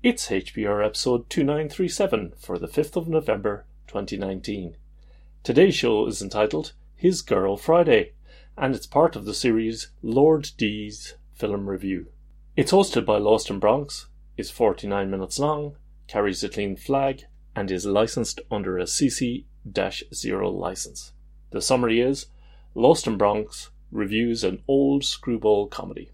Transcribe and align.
It's 0.00 0.28
HPR 0.28 0.86
episode 0.86 1.28
2937 1.28 2.34
for 2.38 2.56
the 2.56 2.68
5th 2.68 2.94
of 2.94 3.08
November 3.08 3.64
2019. 3.88 4.76
Today's 5.42 5.74
show 5.74 6.06
is 6.06 6.22
entitled 6.22 6.70
His 6.94 7.20
Girl 7.20 7.56
Friday, 7.56 8.12
and 8.56 8.76
it's 8.76 8.86
part 8.86 9.16
of 9.16 9.24
the 9.24 9.34
series 9.34 9.90
Lord 10.00 10.50
D's 10.56 11.16
Film 11.34 11.68
Review. 11.68 12.06
It's 12.54 12.70
hosted 12.70 13.06
by 13.06 13.18
Lost 13.18 13.50
in 13.50 13.58
Bronx, 13.58 14.06
is 14.36 14.52
49 14.52 15.10
minutes 15.10 15.40
long, 15.40 15.74
carries 16.06 16.44
a 16.44 16.48
clean 16.48 16.76
flag, 16.76 17.24
and 17.56 17.68
is 17.68 17.84
licensed 17.84 18.40
under 18.52 18.78
a 18.78 18.84
CC 18.84 19.46
0 20.14 20.50
license. 20.50 21.12
The 21.50 21.60
summary 21.60 22.00
is 22.00 22.26
Lost 22.76 23.08
in 23.08 23.18
Bronx 23.18 23.70
reviews 23.90 24.44
an 24.44 24.62
old 24.68 25.04
screwball 25.04 25.66
comedy. 25.66 26.12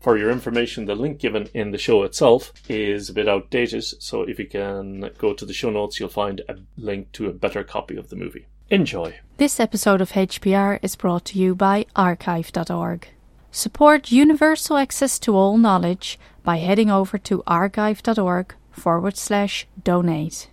For 0.00 0.16
your 0.16 0.30
information, 0.30 0.86
the 0.86 0.94
link 0.94 1.18
given 1.18 1.48
in 1.54 1.70
the 1.70 1.78
show 1.78 2.02
itself 2.02 2.52
is 2.68 3.08
a 3.08 3.12
bit 3.12 3.28
outdated, 3.28 3.84
so 3.84 4.22
if 4.22 4.38
you 4.38 4.46
can 4.46 5.10
go 5.18 5.34
to 5.34 5.46
the 5.46 5.52
show 5.52 5.70
notes, 5.70 5.98
you'll 5.98 6.08
find 6.08 6.40
a 6.48 6.56
link 6.76 7.12
to 7.12 7.28
a 7.28 7.32
better 7.32 7.64
copy 7.64 7.96
of 7.96 8.08
the 8.10 8.16
movie. 8.16 8.46
Enjoy. 8.70 9.14
This 9.36 9.60
episode 9.60 10.00
of 10.00 10.12
HPR 10.12 10.78
is 10.82 10.96
brought 10.96 11.26
to 11.26 11.38
you 11.38 11.54
by 11.54 11.86
archive.org. 11.94 13.08
Support 13.50 14.10
universal 14.10 14.76
access 14.76 15.18
to 15.20 15.36
all 15.36 15.58
knowledge 15.58 16.18
by 16.42 16.56
heading 16.56 16.90
over 16.90 17.18
to 17.18 17.42
archive.org 17.46 18.54
forward 18.72 19.16
slash 19.16 19.66
donate. 19.82 20.48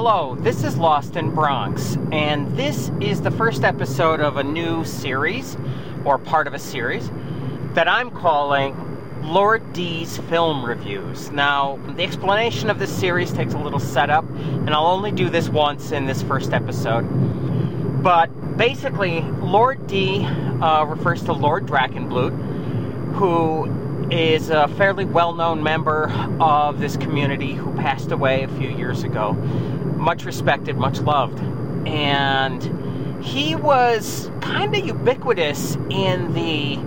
Hello, 0.00 0.36
this 0.36 0.62
is 0.62 0.76
Lost 0.76 1.16
in 1.16 1.34
Bronx, 1.34 1.96
and 2.12 2.56
this 2.56 2.88
is 3.00 3.20
the 3.20 3.32
first 3.32 3.64
episode 3.64 4.20
of 4.20 4.36
a 4.36 4.44
new 4.44 4.84
series, 4.84 5.56
or 6.04 6.18
part 6.18 6.46
of 6.46 6.54
a 6.54 6.58
series, 6.60 7.10
that 7.74 7.88
I'm 7.88 8.12
calling 8.12 8.76
Lord 9.24 9.72
D's 9.72 10.16
Film 10.16 10.64
Reviews. 10.64 11.32
Now, 11.32 11.80
the 11.96 12.04
explanation 12.04 12.70
of 12.70 12.78
this 12.78 12.96
series 12.96 13.32
takes 13.32 13.54
a 13.54 13.58
little 13.58 13.80
setup, 13.80 14.24
and 14.30 14.70
I'll 14.70 14.86
only 14.86 15.10
do 15.10 15.28
this 15.30 15.48
once 15.48 15.90
in 15.90 16.06
this 16.06 16.22
first 16.22 16.52
episode. 16.52 17.02
But 18.00 18.56
basically, 18.56 19.22
Lord 19.22 19.84
D 19.88 20.24
uh, 20.24 20.84
refers 20.84 21.24
to 21.24 21.32
Lord 21.32 21.66
Drachenblut, 21.66 23.14
who 23.14 24.08
is 24.12 24.50
a 24.50 24.68
fairly 24.68 25.04
well 25.04 25.34
known 25.34 25.60
member 25.60 26.08
of 26.40 26.78
this 26.78 26.96
community 26.96 27.52
who 27.52 27.74
passed 27.74 28.12
away 28.12 28.44
a 28.44 28.48
few 28.48 28.68
years 28.68 29.02
ago 29.02 29.36
much 29.98 30.24
respected, 30.24 30.76
much 30.76 31.00
loved. 31.00 31.38
And 31.86 33.24
he 33.24 33.54
was 33.54 34.30
kind 34.40 34.74
of 34.74 34.86
ubiquitous 34.86 35.76
in 35.90 36.32
the 36.34 36.78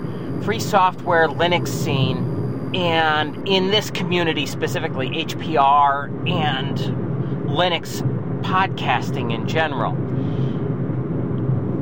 free 0.43 0.59
software 0.59 1.27
Linux 1.27 1.67
scene 1.67 2.31
and 2.73 3.47
in 3.47 3.69
this 3.69 3.91
community 3.91 4.45
specifically, 4.45 5.09
HPR 5.09 6.07
and 6.29 6.77
Linux 7.49 8.01
podcasting 8.43 9.33
in 9.33 9.47
general. 9.47 9.91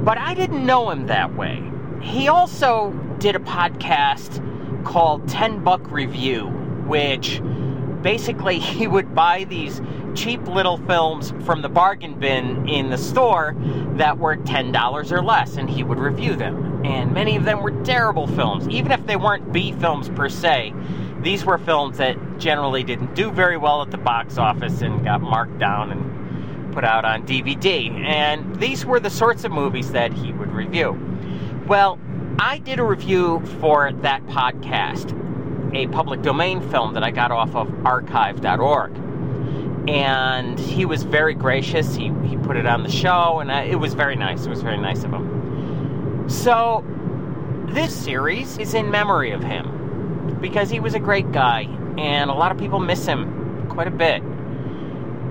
But 0.03 0.17
I 0.17 0.33
didn't 0.33 0.65
know 0.65 0.89
him 0.89 1.07
that 1.07 1.35
way. 1.35 1.63
He 2.01 2.27
also 2.27 2.91
did 3.19 3.35
a 3.35 3.39
podcast 3.39 4.43
called 4.83 5.27
10 5.27 5.63
Buck 5.63 5.91
Review, 5.91 6.47
which 6.87 7.41
basically 8.01 8.57
he 8.59 8.87
would 8.87 9.13
buy 9.13 9.43
these 9.43 9.81
cheap 10.15 10.45
little 10.47 10.77
films 10.77 11.33
from 11.45 11.61
the 11.61 11.69
bargain 11.69 12.19
bin 12.19 12.67
in 12.67 12.89
the 12.89 12.97
store 12.97 13.55
that 13.95 14.17
were 14.17 14.37
$10 14.37 15.11
or 15.11 15.23
less, 15.23 15.57
and 15.57 15.69
he 15.69 15.83
would 15.83 15.99
review 15.99 16.35
them. 16.35 16.85
And 16.85 17.13
many 17.13 17.35
of 17.35 17.45
them 17.45 17.61
were 17.61 17.71
terrible 17.83 18.27
films, 18.27 18.67
even 18.69 18.91
if 18.91 19.05
they 19.05 19.15
weren't 19.15 19.51
B 19.51 19.71
films 19.73 20.09
per 20.09 20.29
se. 20.29 20.73
These 21.21 21.45
were 21.45 21.57
films 21.57 21.97
that 21.97 22.17
generally 22.37 22.83
didn't 22.83 23.15
do 23.15 23.31
very 23.31 23.57
well 23.57 23.81
at 23.81 23.91
the 23.91 23.97
box 23.97 24.37
office 24.37 24.81
and 24.81 25.03
got 25.03 25.21
marked 25.21 25.59
down 25.59 25.91
and 25.91 26.73
put 26.73 26.83
out 26.83 27.03
on 27.03 27.25
DVD. 27.25 27.91
And 28.05 28.55
these 28.55 28.85
were 28.85 28.99
the 28.99 29.09
sorts 29.09 29.43
of 29.43 29.51
movies 29.51 29.91
that 29.91 30.13
he 30.13 30.31
would 30.31 30.51
review. 30.51 30.97
Well, 31.67 31.99
I 32.39 32.59
did 32.59 32.79
a 32.79 32.83
review 32.83 33.41
for 33.59 33.91
that 33.91 34.25
podcast, 34.27 35.13
a 35.75 35.87
public 35.87 36.21
domain 36.21 36.61
film 36.69 36.93
that 36.93 37.03
I 37.03 37.11
got 37.11 37.31
off 37.31 37.53
of 37.55 37.85
archive.org 37.85 39.08
and 39.89 40.59
he 40.59 40.85
was 40.85 41.01
very 41.01 41.33
gracious. 41.33 41.95
He, 41.95 42.11
he 42.27 42.37
put 42.37 42.57
it 42.57 42.67
on 42.67 42.83
the 42.83 42.91
show, 42.91 43.39
and 43.39 43.49
it 43.49 43.77
was 43.77 43.95
very 43.95 44.15
nice. 44.15 44.45
It 44.45 44.49
was 44.49 44.61
very 44.61 44.77
nice 44.77 45.03
of 45.03 45.11
him. 45.11 46.29
So, 46.29 46.85
this 47.69 47.95
series 47.95 48.59
is 48.59 48.75
in 48.75 48.91
memory 48.91 49.31
of 49.31 49.41
him 49.41 50.37
because 50.39 50.69
he 50.69 50.79
was 50.79 50.93
a 50.93 50.99
great 50.99 51.31
guy, 51.31 51.61
and 51.97 52.29
a 52.29 52.33
lot 52.33 52.51
of 52.51 52.59
people 52.59 52.79
miss 52.79 53.03
him 53.03 53.67
quite 53.69 53.87
a 53.87 53.91
bit. 53.91 54.21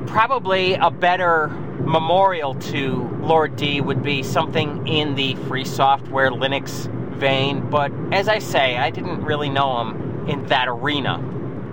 Probably 0.08 0.74
a 0.74 0.90
better 0.90 1.46
memorial 1.78 2.56
to 2.56 3.08
Lord 3.20 3.54
D 3.54 3.80
would 3.80 4.02
be 4.02 4.24
something 4.24 4.88
in 4.88 5.14
the 5.14 5.36
free 5.46 5.64
software 5.64 6.32
Linux 6.32 6.92
vein, 7.14 7.70
but 7.70 7.92
as 8.10 8.26
I 8.26 8.40
say, 8.40 8.76
I 8.76 8.90
didn't 8.90 9.22
really 9.22 9.50
know 9.50 9.82
him 9.82 10.28
in 10.28 10.46
that 10.46 10.66
arena. 10.66 11.24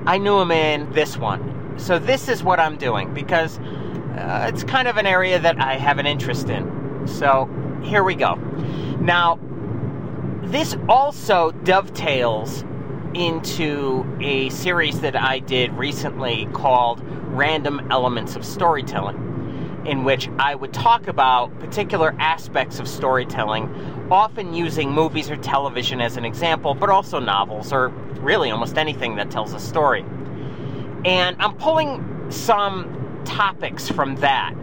I 0.05 0.19
knew 0.19 0.39
him 0.39 0.51
in 0.51 0.91
this 0.91 1.17
one 1.17 1.54
so 1.77 1.99
this 1.99 2.27
is 2.27 2.43
what 2.43 2.59
I'm 2.59 2.77
doing 2.77 3.13
because 3.13 3.59
uh, 3.59 4.49
it's 4.51 4.63
kind 4.63 4.87
of 4.87 4.97
an 4.97 5.05
area 5.05 5.39
that 5.39 5.59
I 5.59 5.75
have 5.75 5.97
an 5.97 6.05
interest 6.05 6.49
in. 6.49 7.07
So 7.07 7.49
here 7.83 8.03
we 8.03 8.15
go. 8.15 8.35
Now, 8.99 9.39
this 10.43 10.77
also 10.87 11.51
dovetails 11.63 12.63
into 13.13 14.05
a 14.21 14.49
series 14.49 14.99
that 15.01 15.15
I 15.15 15.39
did 15.39 15.73
recently 15.73 16.47
called 16.53 17.01
Random 17.27 17.87
Elements 17.91 18.35
of 18.35 18.45
Storytelling, 18.45 19.83
in 19.85 20.03
which 20.03 20.29
I 20.39 20.55
would 20.55 20.73
talk 20.73 21.07
about 21.07 21.57
particular 21.59 22.15
aspects 22.19 22.79
of 22.79 22.87
storytelling, 22.87 23.69
often 24.11 24.53
using 24.53 24.91
movies 24.91 25.29
or 25.29 25.37
television 25.37 26.01
as 26.01 26.17
an 26.17 26.25
example, 26.25 26.73
but 26.73 26.89
also 26.89 27.19
novels 27.19 27.71
or 27.71 27.89
really 28.19 28.51
almost 28.51 28.77
anything 28.77 29.15
that 29.15 29.31
tells 29.31 29.53
a 29.53 29.59
story. 29.59 30.03
And 31.05 31.35
I'm 31.39 31.55
pulling 31.57 32.31
some 32.31 33.21
topics 33.25 33.87
from 33.87 34.15
that 34.17 34.55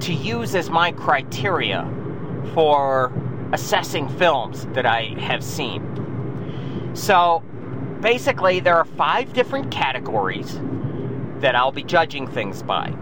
to 0.00 0.12
use 0.12 0.56
as 0.56 0.68
my 0.68 0.90
criteria 0.90 1.88
for 2.52 3.12
assessing 3.52 4.08
films 4.08 4.66
that 4.72 4.86
I 4.86 5.14
have 5.20 5.44
seen. 5.44 6.90
So 6.94 7.44
basically, 8.00 8.58
there 8.58 8.76
are 8.76 8.84
five 8.84 9.32
different 9.32 9.70
categories 9.70 10.58
that 11.38 11.54
I'll 11.54 11.72
be 11.72 11.84
judging 11.84 12.26
things 12.26 12.62
by. 12.62 12.92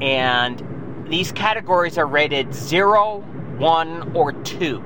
And 0.00 1.06
these 1.08 1.32
categories 1.32 1.98
are 1.98 2.06
rated 2.06 2.54
0, 2.54 3.20
1, 3.58 4.16
or 4.16 4.32
2. 4.32 4.82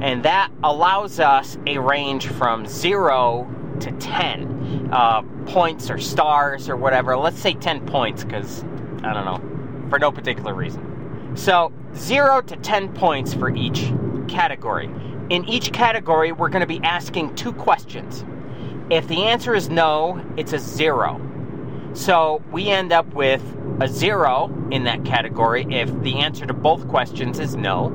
And 0.00 0.22
that 0.22 0.50
allows 0.64 1.20
us 1.20 1.58
a 1.66 1.76
range 1.76 2.28
from 2.28 2.66
0 2.66 3.76
to 3.80 3.92
10 3.92 4.88
uh, 4.92 5.22
points 5.50 5.90
or 5.90 5.98
stars 5.98 6.68
or 6.68 6.76
whatever. 6.76 7.16
Let's 7.16 7.40
say 7.40 7.54
10 7.54 7.86
points 7.86 8.22
because, 8.22 8.62
I 9.02 9.12
don't 9.12 9.24
know, 9.24 9.88
for 9.90 9.98
no 9.98 10.12
particular 10.12 10.54
reason. 10.54 11.32
So, 11.34 11.72
0 11.94 12.42
to 12.42 12.56
10 12.56 12.92
points 12.94 13.34
for 13.34 13.50
each 13.50 13.92
category. 14.28 14.88
In 15.28 15.44
each 15.48 15.72
category, 15.72 16.30
we're 16.30 16.48
going 16.48 16.60
to 16.60 16.66
be 16.66 16.80
asking 16.84 17.34
two 17.34 17.52
questions. 17.52 18.24
If 18.90 19.08
the 19.08 19.24
answer 19.24 19.54
is 19.54 19.68
no, 19.68 20.24
it's 20.36 20.52
a 20.52 20.58
0. 20.58 21.20
So, 21.94 22.42
we 22.52 22.68
end 22.68 22.92
up 22.92 23.12
with 23.12 23.42
a 23.80 23.88
0 23.88 24.68
in 24.70 24.84
that 24.84 25.04
category 25.04 25.66
if 25.68 25.88
the 26.02 26.20
answer 26.20 26.46
to 26.46 26.54
both 26.54 26.86
questions 26.86 27.40
is 27.40 27.56
no. 27.56 27.88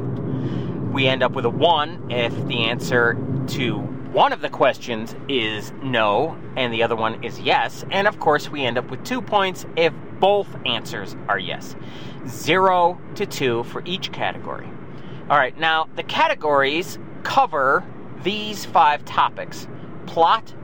We 0.91 1.07
end 1.07 1.23
up 1.23 1.31
with 1.31 1.45
a 1.45 1.49
1 1.49 2.11
if 2.11 2.33
the 2.47 2.65
answer 2.65 3.17
to 3.47 3.94
one 4.15 4.31
of 4.31 4.39
the 4.39 4.49
questions 4.49 5.13
is 5.27 5.73
no, 5.83 6.37
and 6.55 6.73
the 6.73 6.81
other 6.81 6.95
one 6.95 7.21
is 7.21 7.37
yes. 7.41 7.83
And 7.91 8.07
of 8.07 8.17
course, 8.21 8.49
we 8.49 8.63
end 8.63 8.77
up 8.77 8.89
with 8.89 9.03
two 9.03 9.21
points 9.21 9.65
if 9.75 9.93
Both 10.21 10.47
answers 10.65 11.17
are 11.27 11.37
yes. 11.37 11.75
Zero 12.25 12.97
to 13.15 13.25
two 13.25 13.65
for 13.65 13.83
each 13.83 14.13
category. 14.13 14.69
All 15.29 15.37
right, 15.37 15.57
now 15.59 15.89
the 15.97 16.03
categories 16.03 16.97
cover 17.23 17.83
these 18.23 18.63
five 18.63 19.03
topics 19.03 19.67
plot, 20.05 20.55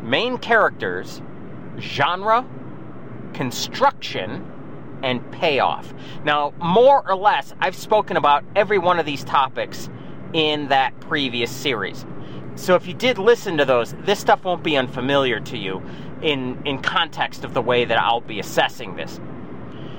main 0.00 0.38
characters, 0.38 1.20
genre, 1.80 2.46
construction, 3.32 4.48
and 5.02 5.32
payoff. 5.32 5.92
Now, 6.22 6.54
more 6.62 7.04
or 7.10 7.16
less, 7.16 7.52
I've 7.58 7.74
spoken 7.74 8.16
about 8.16 8.44
every 8.54 8.78
one 8.78 9.00
of 9.00 9.06
these 9.06 9.24
topics 9.24 9.90
in 10.32 10.68
that 10.68 10.98
previous 11.00 11.50
series. 11.50 12.06
So 12.56 12.74
if 12.74 12.86
you 12.86 12.94
did 12.94 13.18
listen 13.18 13.56
to 13.58 13.64
those, 13.64 13.94
this 14.04 14.20
stuff 14.20 14.44
won't 14.44 14.62
be 14.62 14.76
unfamiliar 14.76 15.40
to 15.40 15.58
you 15.58 15.82
in, 16.22 16.60
in 16.64 16.80
context 16.80 17.44
of 17.44 17.54
the 17.54 17.62
way 17.62 17.84
that 17.84 17.98
I'll 17.98 18.20
be 18.20 18.38
assessing 18.38 18.96
this. 18.96 19.20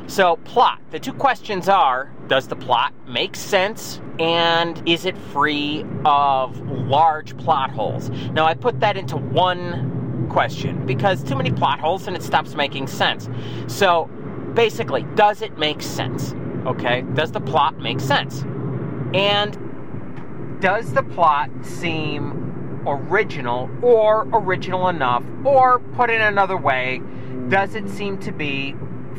So, 0.07 0.35
plot. 0.37 0.81
The 0.91 0.99
two 0.99 1.13
questions 1.13 1.67
are 1.67 2.11
Does 2.27 2.47
the 2.47 2.55
plot 2.55 2.93
make 3.07 3.35
sense? 3.35 3.99
And 4.19 4.87
is 4.87 5.05
it 5.05 5.17
free 5.17 5.83
of 6.05 6.59
large 6.69 7.35
plot 7.37 7.71
holes? 7.71 8.09
Now, 8.31 8.45
I 8.45 8.53
put 8.53 8.79
that 8.81 8.97
into 8.97 9.17
one 9.17 10.27
question 10.29 10.85
because 10.85 11.23
too 11.23 11.35
many 11.35 11.51
plot 11.51 11.79
holes 11.79 12.07
and 12.07 12.15
it 12.15 12.23
stops 12.23 12.55
making 12.55 12.87
sense. 12.87 13.29
So, 13.67 14.05
basically, 14.53 15.03
does 15.15 15.41
it 15.41 15.57
make 15.57 15.81
sense? 15.81 16.35
Okay? 16.65 17.01
Does 17.13 17.31
the 17.31 17.41
plot 17.41 17.79
make 17.79 17.99
sense? 17.99 18.43
And 19.13 19.57
does 20.61 20.93
the 20.93 21.03
plot 21.03 21.49
seem 21.63 22.44
original 22.87 23.69
or 23.81 24.27
original 24.33 24.89
enough? 24.89 25.23
Or, 25.43 25.79
put 25.79 26.09
in 26.09 26.21
another 26.21 26.57
way, 26.57 27.01
does 27.49 27.75
it 27.75 27.89
seem 27.89 28.17
to 28.19 28.31
be 28.31 28.75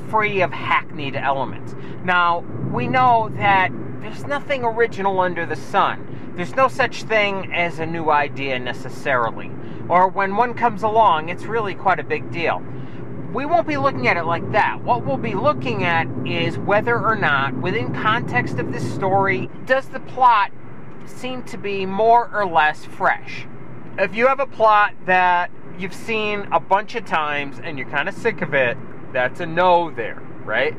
free 0.08 0.40
of 0.42 0.52
hackneyed 0.52 1.16
elements. 1.16 1.74
Now, 2.04 2.40
we 2.72 2.86
know 2.86 3.30
that 3.36 3.70
there's 4.00 4.24
nothing 4.24 4.64
original 4.64 5.20
under 5.20 5.46
the 5.46 5.56
sun. 5.56 6.32
There's 6.36 6.54
no 6.54 6.68
such 6.68 7.04
thing 7.04 7.52
as 7.52 7.78
a 7.78 7.86
new 7.86 8.10
idea 8.10 8.58
necessarily. 8.58 9.50
Or 9.88 10.08
when 10.08 10.36
one 10.36 10.54
comes 10.54 10.82
along, 10.82 11.28
it's 11.28 11.44
really 11.44 11.74
quite 11.74 11.98
a 11.98 12.04
big 12.04 12.30
deal. 12.30 12.62
We 13.32 13.46
won't 13.46 13.66
be 13.66 13.76
looking 13.76 14.08
at 14.08 14.16
it 14.16 14.24
like 14.24 14.52
that. 14.52 14.82
What 14.82 15.04
we'll 15.04 15.16
be 15.16 15.34
looking 15.34 15.84
at 15.84 16.06
is 16.26 16.58
whether 16.58 16.98
or 16.98 17.16
not, 17.16 17.54
within 17.54 17.92
context 17.92 18.58
of 18.58 18.72
this 18.72 18.94
story, 18.94 19.50
does 19.66 19.88
the 19.88 20.00
plot 20.00 20.52
seem 21.06 21.42
to 21.44 21.58
be 21.58 21.86
more 21.86 22.30
or 22.32 22.46
less 22.46 22.84
fresh? 22.84 23.46
If 23.98 24.14
you 24.14 24.26
have 24.26 24.40
a 24.40 24.46
plot 24.46 24.93
that 25.06 25.50
you've 25.78 25.94
seen 25.94 26.48
a 26.52 26.60
bunch 26.60 26.94
of 26.96 27.06
times 27.06 27.58
and 27.58 27.78
you're 27.78 27.88
kind 27.88 28.10
of 28.10 28.14
sick 28.14 28.43
of 28.43 28.52
it, 28.52 28.76
that's 29.14 29.40
a 29.40 29.46
no 29.46 29.90
there, 29.90 30.20
right? 30.44 30.76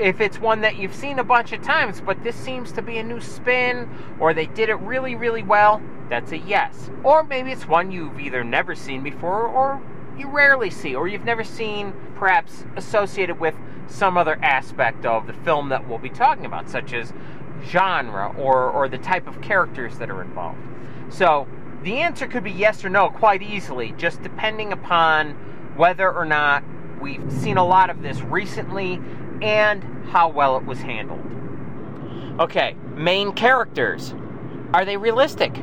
If 0.00 0.20
it's 0.20 0.40
one 0.40 0.62
that 0.62 0.74
you've 0.74 0.94
seen 0.94 1.20
a 1.20 1.24
bunch 1.24 1.52
of 1.52 1.62
times, 1.62 2.00
but 2.00 2.24
this 2.24 2.34
seems 2.34 2.72
to 2.72 2.82
be 2.82 2.98
a 2.98 3.04
new 3.04 3.20
spin, 3.20 3.88
or 4.18 4.34
they 4.34 4.46
did 4.46 4.68
it 4.68 4.74
really, 4.80 5.14
really 5.14 5.44
well, 5.44 5.80
that's 6.08 6.32
a 6.32 6.38
yes. 6.38 6.90
Or 7.04 7.22
maybe 7.22 7.52
it's 7.52 7.68
one 7.68 7.92
you've 7.92 8.18
either 8.18 8.42
never 8.42 8.74
seen 8.74 9.04
before, 9.04 9.46
or 9.46 9.80
you 10.18 10.26
rarely 10.26 10.70
see, 10.70 10.96
or 10.96 11.06
you've 11.06 11.24
never 11.24 11.44
seen 11.44 11.92
perhaps 12.16 12.64
associated 12.74 13.38
with 13.38 13.54
some 13.86 14.18
other 14.18 14.42
aspect 14.42 15.06
of 15.06 15.28
the 15.28 15.34
film 15.34 15.68
that 15.68 15.88
we'll 15.88 15.98
be 15.98 16.10
talking 16.10 16.44
about, 16.44 16.68
such 16.68 16.92
as 16.92 17.12
genre 17.64 18.34
or, 18.36 18.68
or 18.70 18.88
the 18.88 18.98
type 18.98 19.28
of 19.28 19.40
characters 19.40 19.98
that 19.98 20.10
are 20.10 20.20
involved. 20.20 20.58
So 21.10 21.46
the 21.86 21.98
answer 21.98 22.26
could 22.26 22.44
be 22.44 22.50
yes 22.50 22.84
or 22.84 22.90
no 22.90 23.08
quite 23.08 23.42
easily, 23.42 23.94
just 23.96 24.22
depending 24.22 24.72
upon 24.72 25.30
whether 25.76 26.12
or 26.12 26.24
not 26.24 26.62
We've 27.00 27.30
seen 27.30 27.58
a 27.58 27.64
lot 27.64 27.90
of 27.90 28.02
this 28.02 28.20
recently 28.22 29.00
and 29.42 29.84
how 30.08 30.28
well 30.28 30.56
it 30.56 30.64
was 30.64 30.80
handled. 30.80 31.20
Okay, 32.40 32.74
main 32.94 33.32
characters. 33.32 34.14
Are 34.72 34.84
they 34.84 34.96
realistic? 34.96 35.54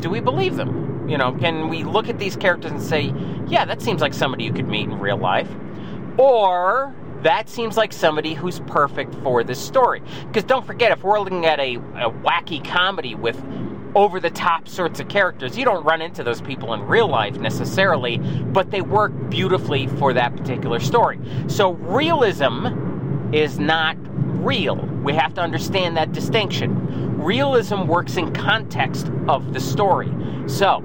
Do 0.00 0.10
we 0.10 0.20
believe 0.20 0.56
them? 0.56 1.08
You 1.08 1.18
know, 1.18 1.32
can 1.32 1.68
we 1.68 1.84
look 1.84 2.08
at 2.08 2.18
these 2.18 2.36
characters 2.36 2.70
and 2.70 2.82
say, 2.82 3.12
yeah, 3.46 3.64
that 3.64 3.82
seems 3.82 4.00
like 4.00 4.14
somebody 4.14 4.44
you 4.44 4.52
could 4.52 4.68
meet 4.68 4.84
in 4.84 4.98
real 4.98 5.16
life? 5.16 5.48
Or 6.18 6.94
that 7.22 7.48
seems 7.48 7.76
like 7.76 7.92
somebody 7.92 8.34
who's 8.34 8.60
perfect 8.60 9.14
for 9.16 9.42
this 9.42 9.58
story. 9.58 10.02
Because 10.28 10.44
don't 10.44 10.66
forget, 10.66 10.92
if 10.92 11.02
we're 11.02 11.18
looking 11.18 11.46
at 11.46 11.58
a, 11.58 11.76
a 11.76 12.10
wacky 12.10 12.64
comedy 12.64 13.14
with 13.14 13.42
over 13.94 14.20
the 14.20 14.30
top 14.30 14.68
sorts 14.68 15.00
of 15.00 15.08
characters. 15.08 15.56
You 15.56 15.64
don't 15.64 15.84
run 15.84 16.02
into 16.02 16.22
those 16.22 16.40
people 16.40 16.74
in 16.74 16.82
real 16.82 17.08
life 17.08 17.36
necessarily, 17.38 18.18
but 18.18 18.70
they 18.70 18.80
work 18.80 19.12
beautifully 19.30 19.86
for 19.86 20.12
that 20.12 20.36
particular 20.36 20.80
story. 20.80 21.18
So, 21.46 21.72
realism 21.72 23.32
is 23.32 23.58
not 23.58 23.96
real. 24.44 24.76
We 24.76 25.14
have 25.14 25.34
to 25.34 25.40
understand 25.40 25.96
that 25.96 26.12
distinction. 26.12 27.20
Realism 27.20 27.86
works 27.86 28.16
in 28.16 28.32
context 28.32 29.10
of 29.28 29.52
the 29.52 29.60
story. 29.60 30.12
So, 30.46 30.84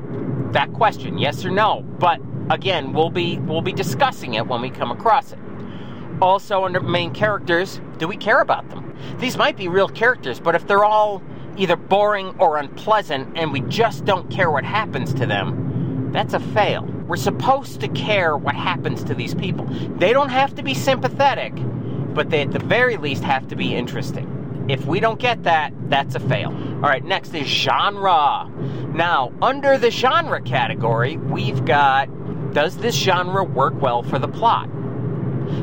that 0.51 0.73
question, 0.73 1.17
yes 1.17 1.45
or 1.45 1.51
no, 1.51 1.83
but 1.99 2.19
again, 2.49 2.93
we'll 2.93 3.09
be 3.09 3.37
we'll 3.39 3.61
be 3.61 3.73
discussing 3.73 4.35
it 4.35 4.47
when 4.47 4.61
we 4.61 4.69
come 4.69 4.91
across 4.91 5.31
it. 5.31 5.39
Also 6.21 6.65
under 6.65 6.79
main 6.79 7.13
characters, 7.13 7.79
do 7.97 8.07
we 8.07 8.17
care 8.17 8.41
about 8.41 8.69
them? 8.69 8.93
These 9.19 9.37
might 9.37 9.55
be 9.55 9.67
real 9.67 9.87
characters, 9.87 10.39
but 10.39 10.55
if 10.55 10.67
they're 10.67 10.83
all 10.83 11.21
either 11.57 11.75
boring 11.75 12.35
or 12.39 12.57
unpleasant 12.57 13.37
and 13.37 13.51
we 13.51 13.61
just 13.61 14.05
don't 14.05 14.29
care 14.29 14.49
what 14.51 14.63
happens 14.63 15.13
to 15.15 15.25
them, 15.25 16.11
that's 16.11 16.33
a 16.33 16.39
fail. 16.39 16.83
We're 17.07 17.17
supposed 17.17 17.81
to 17.81 17.87
care 17.89 18.37
what 18.37 18.55
happens 18.55 19.03
to 19.05 19.13
these 19.13 19.33
people. 19.33 19.65
They 19.97 20.13
don't 20.13 20.29
have 20.29 20.55
to 20.55 20.63
be 20.63 20.73
sympathetic, 20.73 21.53
but 22.13 22.29
they 22.29 22.41
at 22.41 22.51
the 22.51 22.59
very 22.59 22.97
least 22.97 23.23
have 23.23 23.47
to 23.49 23.55
be 23.55 23.75
interesting. 23.75 24.67
If 24.69 24.85
we 24.85 24.99
don't 24.99 25.19
get 25.19 25.43
that, 25.43 25.73
that's 25.89 26.15
a 26.15 26.19
fail. 26.19 26.49
All 26.49 26.89
right, 26.89 27.03
next 27.03 27.33
is 27.33 27.47
genre. 27.47 28.47
Now, 28.93 29.33
under 29.41 29.77
the 29.77 29.89
genre 29.89 30.41
category, 30.41 31.17
we've 31.17 31.65
got 31.65 32.07
does 32.53 32.77
this 32.77 32.95
genre 32.95 33.43
work 33.43 33.79
well 33.79 34.01
for 34.01 34.17
the 34.17 34.27
plot? 34.27 34.69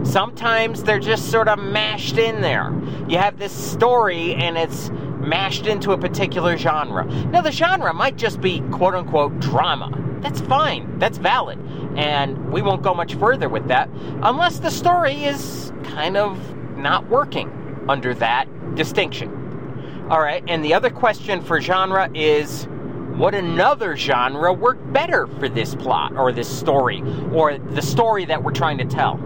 Sometimes 0.05 0.83
they're 0.83 0.99
just 0.99 1.31
sort 1.31 1.49
of 1.49 1.59
mashed 1.59 2.19
in 2.19 2.41
there. 2.41 2.73
You 3.09 3.19
have 3.19 3.38
this 3.38 3.53
story 3.53 4.35
and 4.35 4.56
it's 4.56 4.91
mashed 5.26 5.67
into 5.67 5.93
a 5.93 5.99
particular 5.99 6.56
genre. 6.56 7.05
Now, 7.26 7.43
the 7.43 7.52
genre 7.52 7.93
might 7.93 8.17
just 8.17 8.40
be 8.40 8.61
quote 8.70 8.94
unquote 8.94 9.38
drama. 9.40 9.90
That's 10.20 10.40
fine, 10.40 10.99
that's 10.99 11.19
valid. 11.19 11.58
And 11.96 12.52
we 12.52 12.62
won't 12.62 12.82
go 12.82 12.94
much 12.94 13.14
further 13.14 13.49
with 13.49 13.69
that 13.69 13.88
unless 14.23 14.58
the 14.58 14.70
story 14.70 15.25
is 15.25 15.73
kind 15.84 16.17
of 16.17 16.56
not 16.76 17.08
working 17.08 17.50
under 17.88 18.14
that 18.14 18.46
distinction. 18.75 20.06
All 20.11 20.20
right, 20.20 20.44
and 20.46 20.64
the 20.64 20.75
other 20.75 20.90
question 20.90 21.43
for 21.43 21.61
genre 21.61 22.11
is 22.14 22.68
would 23.16 23.35
another 23.35 23.97
genre 23.97 24.52
work 24.52 24.78
better 24.92 25.26
for 25.26 25.49
this 25.49 25.75
plot 25.75 26.14
or 26.16 26.33
this 26.33 26.49
story 26.49 27.02
or 27.33 27.59
the 27.59 27.83
story 27.83 28.25
that 28.26 28.45
we're 28.45 28.52
trying 28.52 28.78
to 28.78 28.85
tell? 28.85 29.18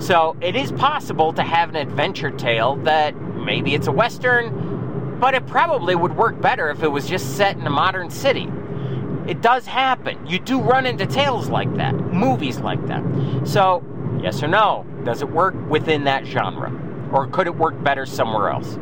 So 0.00 0.36
it 0.40 0.56
is 0.56 0.72
possible 0.72 1.32
to 1.34 1.42
have 1.42 1.68
an 1.68 1.76
adventure 1.76 2.32
tale 2.32 2.76
that 2.84 3.14
maybe 3.16 3.74
it's 3.74 3.86
a 3.86 3.92
western, 3.92 4.71
but 5.22 5.34
it 5.34 5.46
probably 5.46 5.94
would 5.94 6.16
work 6.16 6.40
better 6.40 6.68
if 6.68 6.82
it 6.82 6.88
was 6.88 7.08
just 7.08 7.36
set 7.36 7.56
in 7.56 7.64
a 7.64 7.70
modern 7.70 8.10
city. 8.10 8.48
It 9.28 9.40
does 9.40 9.64
happen. 9.64 10.26
You 10.26 10.40
do 10.40 10.60
run 10.60 10.84
into 10.84 11.06
tales 11.06 11.48
like 11.48 11.72
that, 11.76 11.94
movies 11.94 12.58
like 12.58 12.84
that. 12.88 13.04
So, 13.44 13.84
yes 14.20 14.42
or 14.42 14.48
no, 14.48 14.84
does 15.04 15.22
it 15.22 15.30
work 15.30 15.54
within 15.70 16.02
that 16.04 16.26
genre? 16.26 16.76
Or 17.12 17.28
could 17.28 17.46
it 17.46 17.54
work 17.54 17.80
better 17.84 18.04
somewhere 18.04 18.48
else? 18.48 18.76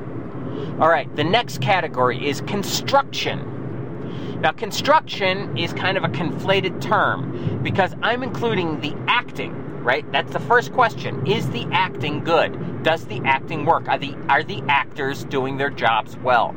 All 0.81 0.89
right, 0.89 1.15
the 1.15 1.25
next 1.25 1.61
category 1.61 2.27
is 2.27 2.41
construction. 2.41 4.41
Now, 4.41 4.53
construction 4.53 5.59
is 5.59 5.75
kind 5.75 5.99
of 5.99 6.05
a 6.05 6.09
conflated 6.09 6.81
term 6.81 7.61
because 7.63 7.95
I'm 8.01 8.23
including 8.23 8.81
the 8.81 8.97
acting 9.09 9.53
right? 9.81 10.11
That's 10.13 10.33
the 10.33 10.41
first 10.41 10.73
question. 10.73 11.27
Is 11.27 11.49
the 11.51 11.67
acting 11.73 12.23
good? 12.25 12.83
Does 12.83 13.07
the 13.07 13.21
acting 13.25 13.65
work? 13.65 13.89
Are 13.89 13.99
the 13.99 14.15
are 14.29 14.43
the 14.43 14.63
actors 14.69 15.25
doing 15.25 15.57
their 15.57 15.71
jobs 15.71 16.17
well? 16.19 16.55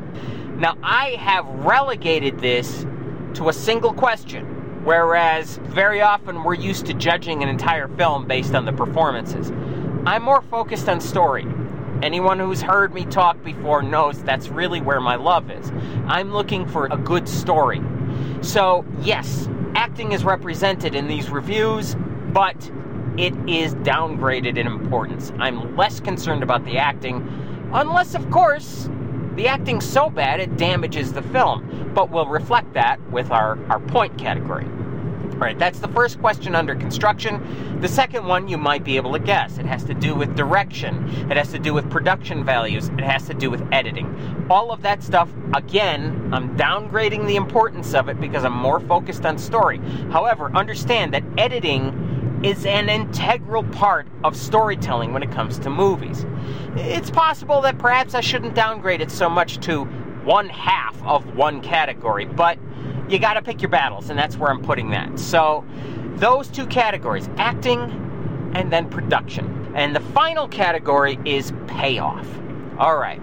Now, 0.57 0.77
I 0.83 1.11
have 1.11 1.45
relegated 1.47 2.39
this 2.39 2.85
to 3.33 3.49
a 3.49 3.53
single 3.53 3.93
question, 3.93 4.45
whereas 4.83 5.57
very 5.63 6.01
often 6.01 6.43
we're 6.43 6.53
used 6.53 6.85
to 6.85 6.93
judging 6.93 7.41
an 7.41 7.49
entire 7.49 7.87
film 7.87 8.27
based 8.27 8.53
on 8.53 8.65
the 8.65 8.73
performances. 8.73 9.51
I'm 10.05 10.21
more 10.21 10.41
focused 10.43 10.87
on 10.87 11.01
story. 11.01 11.47
Anyone 12.03 12.37
who's 12.37 12.61
heard 12.61 12.93
me 12.93 13.05
talk 13.05 13.41
before 13.43 13.81
knows 13.81 14.21
that's 14.23 14.49
really 14.49 14.81
where 14.81 14.99
my 14.99 15.15
love 15.15 15.49
is. 15.49 15.71
I'm 16.07 16.33
looking 16.33 16.67
for 16.67 16.85
a 16.87 16.97
good 16.97 17.27
story. 17.27 17.81
So, 18.41 18.85
yes, 19.01 19.49
acting 19.75 20.11
is 20.11 20.23
represented 20.23 20.95
in 20.95 21.07
these 21.07 21.29
reviews, 21.29 21.95
but 22.31 22.71
it 23.17 23.33
is 23.47 23.75
downgraded 23.75 24.57
in 24.57 24.67
importance. 24.67 25.31
I'm 25.39 25.75
less 25.75 25.99
concerned 25.99 26.43
about 26.43 26.65
the 26.65 26.77
acting, 26.77 27.27
unless, 27.73 28.15
of 28.15 28.29
course, 28.31 28.89
the 29.35 29.47
acting's 29.47 29.85
so 29.85 30.09
bad 30.09 30.39
it 30.39 30.57
damages 30.57 31.13
the 31.13 31.23
film. 31.23 31.91
But 31.93 32.09
we'll 32.09 32.27
reflect 32.27 32.73
that 32.73 32.99
with 33.11 33.31
our, 33.31 33.63
our 33.69 33.79
point 33.79 34.17
category. 34.17 34.65
All 35.33 35.39
right, 35.39 35.57
that's 35.57 35.79
the 35.79 35.87
first 35.89 36.19
question 36.19 36.53
under 36.55 36.75
construction. 36.75 37.79
The 37.81 37.87
second 37.87 38.25
one 38.25 38.47
you 38.47 38.57
might 38.57 38.83
be 38.83 38.97
able 38.97 39.11
to 39.13 39.19
guess. 39.19 39.57
It 39.57 39.65
has 39.65 39.83
to 39.85 39.93
do 39.93 40.15
with 40.15 40.35
direction, 40.35 41.09
it 41.29 41.37
has 41.37 41.51
to 41.51 41.59
do 41.59 41.73
with 41.73 41.89
production 41.89 42.45
values, 42.45 42.89
it 42.89 43.01
has 43.01 43.25
to 43.27 43.33
do 43.33 43.49
with 43.49 43.61
editing. 43.71 44.45
All 44.49 44.71
of 44.71 44.83
that 44.83 45.01
stuff, 45.01 45.29
again, 45.55 46.29
I'm 46.31 46.55
downgrading 46.55 47.25
the 47.25 47.35
importance 47.35 47.93
of 47.93 48.09
it 48.09 48.21
because 48.21 48.45
I'm 48.45 48.53
more 48.53 48.79
focused 48.79 49.25
on 49.25 49.37
story. 49.37 49.79
However, 50.11 50.51
understand 50.55 51.13
that 51.13 51.23
editing 51.37 52.12
is 52.43 52.65
an 52.65 52.89
integral 52.89 53.63
part 53.63 54.07
of 54.23 54.35
storytelling 54.35 55.13
when 55.13 55.23
it 55.23 55.31
comes 55.31 55.57
to 55.59 55.69
movies. 55.69 56.25
It's 56.75 57.09
possible 57.09 57.61
that 57.61 57.77
perhaps 57.77 58.13
I 58.13 58.21
shouldn't 58.21 58.53
downgrade 58.53 59.01
it 59.01 59.11
so 59.11 59.29
much 59.29 59.59
to 59.65 59.85
one 60.25 60.49
half 60.49 61.01
of 61.03 61.35
one 61.35 61.61
category, 61.61 62.25
but 62.25 62.57
you 63.09 63.19
got 63.19 63.33
to 63.35 63.41
pick 63.41 63.61
your 63.61 63.69
battles, 63.69 64.09
and 64.09 64.17
that's 64.17 64.37
where 64.37 64.49
I'm 64.49 64.61
putting 64.61 64.89
that. 64.91 65.19
So, 65.19 65.65
those 66.15 66.47
two 66.47 66.65
categories 66.67 67.29
acting 67.37 67.79
and 68.53 68.71
then 68.71 68.89
production. 68.89 69.71
And 69.75 69.95
the 69.95 69.99
final 69.99 70.47
category 70.47 71.19
is 71.25 71.53
payoff. 71.67 72.27
All 72.77 72.97
right. 72.97 73.21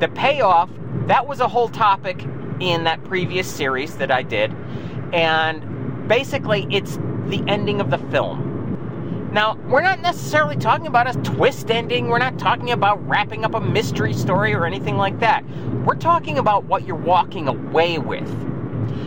The 0.00 0.08
payoff, 0.08 0.70
that 1.06 1.26
was 1.26 1.40
a 1.40 1.48
whole 1.48 1.68
topic 1.68 2.22
in 2.60 2.84
that 2.84 3.02
previous 3.04 3.50
series 3.52 3.96
that 3.96 4.10
I 4.10 4.22
did. 4.22 4.54
And 5.12 6.08
basically, 6.08 6.66
it's 6.70 6.96
the 7.26 7.42
ending 7.48 7.80
of 7.80 7.90
the 7.90 7.98
film. 7.98 8.55
Now, 9.36 9.58
we're 9.68 9.82
not 9.82 10.00
necessarily 10.00 10.56
talking 10.56 10.86
about 10.86 11.14
a 11.14 11.20
twist 11.20 11.70
ending. 11.70 12.08
We're 12.08 12.16
not 12.16 12.38
talking 12.38 12.70
about 12.70 13.06
wrapping 13.06 13.44
up 13.44 13.52
a 13.52 13.60
mystery 13.60 14.14
story 14.14 14.54
or 14.54 14.64
anything 14.64 14.96
like 14.96 15.20
that. 15.20 15.44
We're 15.84 15.94
talking 15.94 16.38
about 16.38 16.64
what 16.64 16.86
you're 16.86 16.96
walking 16.96 17.46
away 17.46 17.98
with. 17.98 18.26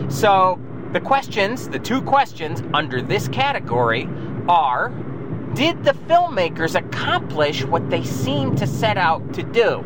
So, 0.08 0.60
the 0.92 1.00
questions, 1.00 1.68
the 1.68 1.80
two 1.80 2.00
questions 2.02 2.62
under 2.72 3.02
this 3.02 3.26
category 3.26 4.08
are 4.48 4.90
Did 5.54 5.82
the 5.82 5.94
filmmakers 6.06 6.76
accomplish 6.76 7.64
what 7.64 7.90
they 7.90 8.04
seemed 8.04 8.56
to 8.58 8.68
set 8.68 8.96
out 8.96 9.34
to 9.34 9.42
do 9.42 9.78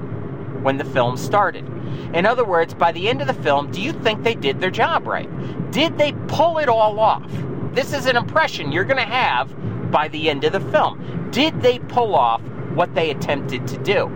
when 0.61 0.77
the 0.77 0.85
film 0.85 1.17
started? 1.17 1.67
In 2.13 2.27
other 2.27 2.45
words, 2.45 2.75
by 2.75 2.93
the 2.93 3.09
end 3.09 3.23
of 3.23 3.29
the 3.29 3.43
film, 3.43 3.71
do 3.71 3.81
you 3.81 3.95
think 3.95 4.23
they 4.23 4.35
did 4.35 4.61
their 4.61 4.71
job 4.71 5.07
right? 5.07 5.31
Did 5.71 5.97
they 5.97 6.13
pull 6.29 6.59
it 6.59 6.69
all 6.69 7.01
off? 7.01 7.33
This 7.73 7.95
is 7.95 8.05
an 8.05 8.17
impression 8.19 8.73
you're 8.73 8.85
going 8.85 8.99
to 8.99 9.11
have 9.11 9.51
by 9.95 10.09
the 10.09 10.29
end 10.29 10.43
of 10.43 10.53
the 10.53 10.61
film. 10.73 11.31
Did 11.31 11.63
they 11.63 11.79
pull 11.79 12.17
off 12.17 12.43
what 12.75 12.93
they 12.97 13.11
attempted 13.11 13.69
to 13.69 13.79
do? 13.79 14.11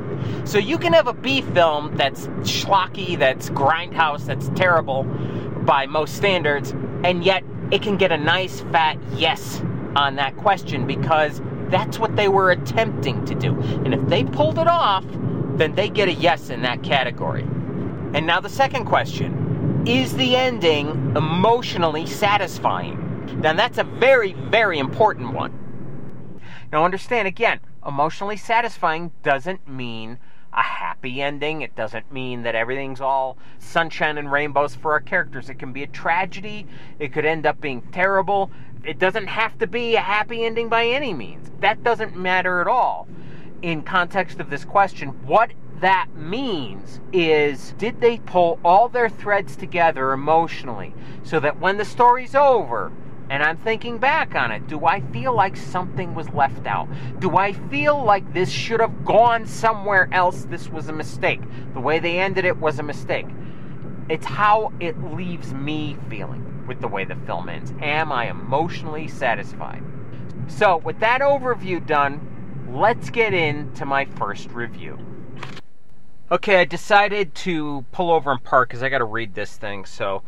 So 0.44 0.58
you 0.58 0.76
can 0.76 0.92
have 0.92 1.06
a 1.06 1.12
B 1.12 1.40
film 1.40 1.96
that's 1.96 2.26
schlocky, 2.38 3.16
that's 3.16 3.48
grindhouse, 3.50 4.26
that's 4.26 4.48
terrible, 4.56 5.04
by 5.64 5.86
most 5.86 6.16
standards, 6.16 6.72
and 7.04 7.24
yet 7.24 7.44
it 7.70 7.80
can 7.80 7.96
get 7.96 8.10
a 8.10 8.18
nice 8.18 8.60
fat 8.72 8.98
yes 9.14 9.62
on 9.94 10.16
that 10.16 10.36
question 10.36 10.84
because 10.84 11.40
that's 11.70 11.96
what 11.98 12.16
they 12.16 12.26
were 12.26 12.50
attempting 12.50 13.24
to 13.26 13.34
do. 13.36 13.54
And 13.84 13.94
if 13.94 14.04
they 14.08 14.24
pulled 14.24 14.58
it 14.58 14.66
off, 14.66 15.04
then 15.58 15.76
they 15.76 15.88
get 15.88 16.08
a 16.08 16.14
yes 16.14 16.50
in 16.50 16.62
that 16.62 16.82
category. 16.82 17.42
And 18.14 18.26
now 18.26 18.40
the 18.40 18.48
second 18.48 18.86
question 18.86 19.84
Is 19.86 20.16
the 20.16 20.34
ending 20.34 20.88
emotionally 21.14 22.06
satisfying? 22.06 23.04
Now 23.40 23.52
that's 23.52 23.78
a 23.78 23.84
very, 23.84 24.32
very 24.32 24.80
important 24.80 25.32
one. 25.34 25.57
Now 26.70 26.84
understand 26.84 27.26
again, 27.26 27.60
emotionally 27.86 28.36
satisfying 28.36 29.12
doesn't 29.22 29.66
mean 29.66 30.18
a 30.52 30.62
happy 30.62 31.22
ending. 31.22 31.62
It 31.62 31.74
doesn't 31.74 32.12
mean 32.12 32.42
that 32.42 32.54
everything's 32.54 33.00
all 33.00 33.38
sunshine 33.58 34.18
and 34.18 34.30
rainbows 34.30 34.74
for 34.74 34.92
our 34.92 35.00
characters. 35.00 35.48
It 35.48 35.58
can 35.58 35.72
be 35.72 35.82
a 35.82 35.86
tragedy. 35.86 36.66
It 36.98 37.12
could 37.12 37.24
end 37.24 37.46
up 37.46 37.60
being 37.60 37.82
terrible. 37.92 38.50
It 38.84 38.98
doesn't 38.98 39.28
have 39.28 39.58
to 39.58 39.66
be 39.66 39.96
a 39.96 40.00
happy 40.00 40.44
ending 40.44 40.68
by 40.68 40.86
any 40.86 41.14
means. 41.14 41.50
That 41.60 41.82
doesn't 41.82 42.16
matter 42.16 42.60
at 42.60 42.66
all 42.66 43.08
in 43.62 43.82
context 43.82 44.38
of 44.38 44.50
this 44.50 44.64
question. 44.64 45.08
What 45.26 45.52
that 45.80 46.08
means 46.14 47.00
is 47.12 47.72
did 47.78 48.00
they 48.00 48.18
pull 48.18 48.58
all 48.64 48.88
their 48.88 49.08
threads 49.08 49.56
together 49.56 50.12
emotionally 50.12 50.92
so 51.22 51.40
that 51.40 51.60
when 51.60 51.78
the 51.78 51.84
story's 51.84 52.34
over, 52.34 52.92
and 53.30 53.42
I'm 53.42 53.58
thinking 53.58 53.98
back 53.98 54.34
on 54.34 54.50
it. 54.50 54.66
Do 54.66 54.86
I 54.86 55.00
feel 55.12 55.34
like 55.34 55.56
something 55.56 56.14
was 56.14 56.28
left 56.30 56.66
out? 56.66 56.88
Do 57.18 57.36
I 57.36 57.52
feel 57.52 58.02
like 58.02 58.32
this 58.32 58.50
should 58.50 58.80
have 58.80 59.04
gone 59.04 59.46
somewhere 59.46 60.08
else? 60.12 60.44
This 60.44 60.68
was 60.68 60.88
a 60.88 60.92
mistake. 60.92 61.40
The 61.74 61.80
way 61.80 61.98
they 61.98 62.18
ended 62.18 62.44
it 62.44 62.56
was 62.56 62.78
a 62.78 62.82
mistake. 62.82 63.26
It's 64.08 64.24
how 64.24 64.72
it 64.80 64.98
leaves 65.14 65.52
me 65.52 65.98
feeling 66.08 66.66
with 66.66 66.80
the 66.80 66.88
way 66.88 67.04
the 67.04 67.16
film 67.26 67.48
ends. 67.48 67.72
Am 67.82 68.10
I 68.10 68.30
emotionally 68.30 69.08
satisfied? 69.08 69.82
So, 70.46 70.78
with 70.78 70.98
that 71.00 71.20
overview 71.20 71.84
done, 71.86 72.66
let's 72.70 73.10
get 73.10 73.34
into 73.34 73.84
my 73.84 74.06
first 74.06 74.50
review. 74.50 74.98
Okay, 76.30 76.60
I 76.60 76.64
decided 76.64 77.34
to 77.36 77.84
pull 77.92 78.10
over 78.10 78.30
and 78.30 78.42
park 78.42 78.68
because 78.68 78.82
I 78.82 78.88
got 78.88 78.98
to 78.98 79.04
read 79.04 79.34
this 79.34 79.56
thing. 79.56 79.84
So, 79.84 80.22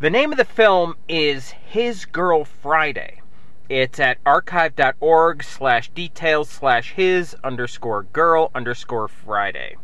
the 0.00 0.10
name 0.10 0.30
of 0.30 0.38
the 0.38 0.44
film 0.44 0.94
is 1.08 1.50
His 1.50 2.04
Girl 2.04 2.44
Friday. 2.44 3.20
It's 3.68 3.98
at 3.98 4.18
archive.org 4.24 5.42
slash 5.42 5.88
details 5.90 6.48
slash 6.48 6.92
his 6.92 7.34
underscore 7.42 8.04
girl 8.04 8.52
underscore 8.54 9.08
Friday. 9.08 9.76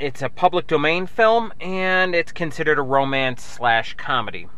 It's 0.00 0.22
a 0.22 0.28
public 0.28 0.66
domain 0.66 1.06
film 1.06 1.52
and 1.60 2.16
it's 2.16 2.32
considered 2.32 2.80
a 2.80 2.82
romance 2.82 3.44
slash 3.44 3.94
comedy. 3.94 4.48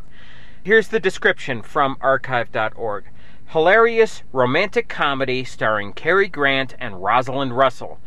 Here's 0.64 0.88
the 0.88 0.98
description 0.98 1.60
from 1.60 1.98
archive.org. 2.00 3.04
Hilarious 3.48 4.22
romantic 4.32 4.88
comedy 4.88 5.44
starring 5.44 5.92
Cary 5.92 6.28
Grant 6.28 6.74
and 6.78 7.02
Rosalind 7.02 7.54
Russell 7.54 8.00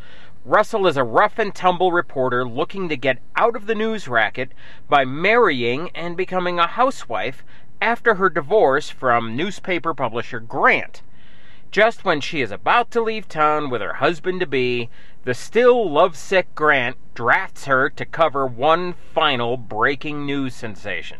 Russell 0.45 0.88
is 0.88 0.97
a 0.97 1.05
rough 1.05 1.39
and 1.39 1.55
tumble 1.55 1.93
reporter 1.93 2.45
looking 2.45 2.89
to 2.89 2.97
get 2.97 3.19
out 3.38 3.55
of 3.55 3.65
the 3.65 3.73
news 3.73 4.09
racket 4.09 4.51
by 4.89 5.05
marrying 5.05 5.89
and 5.95 6.17
becoming 6.17 6.59
a 6.59 6.67
housewife 6.67 7.45
after 7.81 8.15
her 8.15 8.29
divorce 8.29 8.89
from 8.89 9.38
newspaper 9.38 9.93
publisher 9.93 10.41
Grant. 10.41 11.01
Just 11.71 12.03
when 12.03 12.19
she 12.19 12.41
is 12.41 12.51
about 12.51 12.91
to 12.91 13.01
leave 13.01 13.29
town 13.29 13.69
with 13.69 13.79
her 13.79 13.93
husband 13.93 14.41
to 14.41 14.45
be, 14.45 14.89
the 15.23 15.33
still 15.33 15.89
lovesick 15.89 16.53
Grant 16.55 16.97
drafts 17.13 17.63
her 17.63 17.89
to 17.91 18.03
cover 18.03 18.45
one 18.45 18.91
final 18.91 19.55
breaking 19.55 20.25
news 20.25 20.53
sensation. 20.53 21.19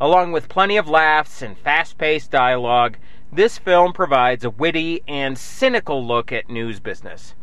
Along 0.00 0.32
with 0.32 0.48
plenty 0.48 0.76
of 0.76 0.88
laughs 0.88 1.42
and 1.42 1.56
fast 1.56 1.96
paced 1.96 2.32
dialogue, 2.32 2.96
this 3.32 3.56
film 3.56 3.92
provides 3.92 4.44
a 4.44 4.50
witty 4.50 5.04
and 5.06 5.38
cynical 5.38 6.04
look 6.04 6.32
at 6.32 6.50
news 6.50 6.80
business. 6.80 7.36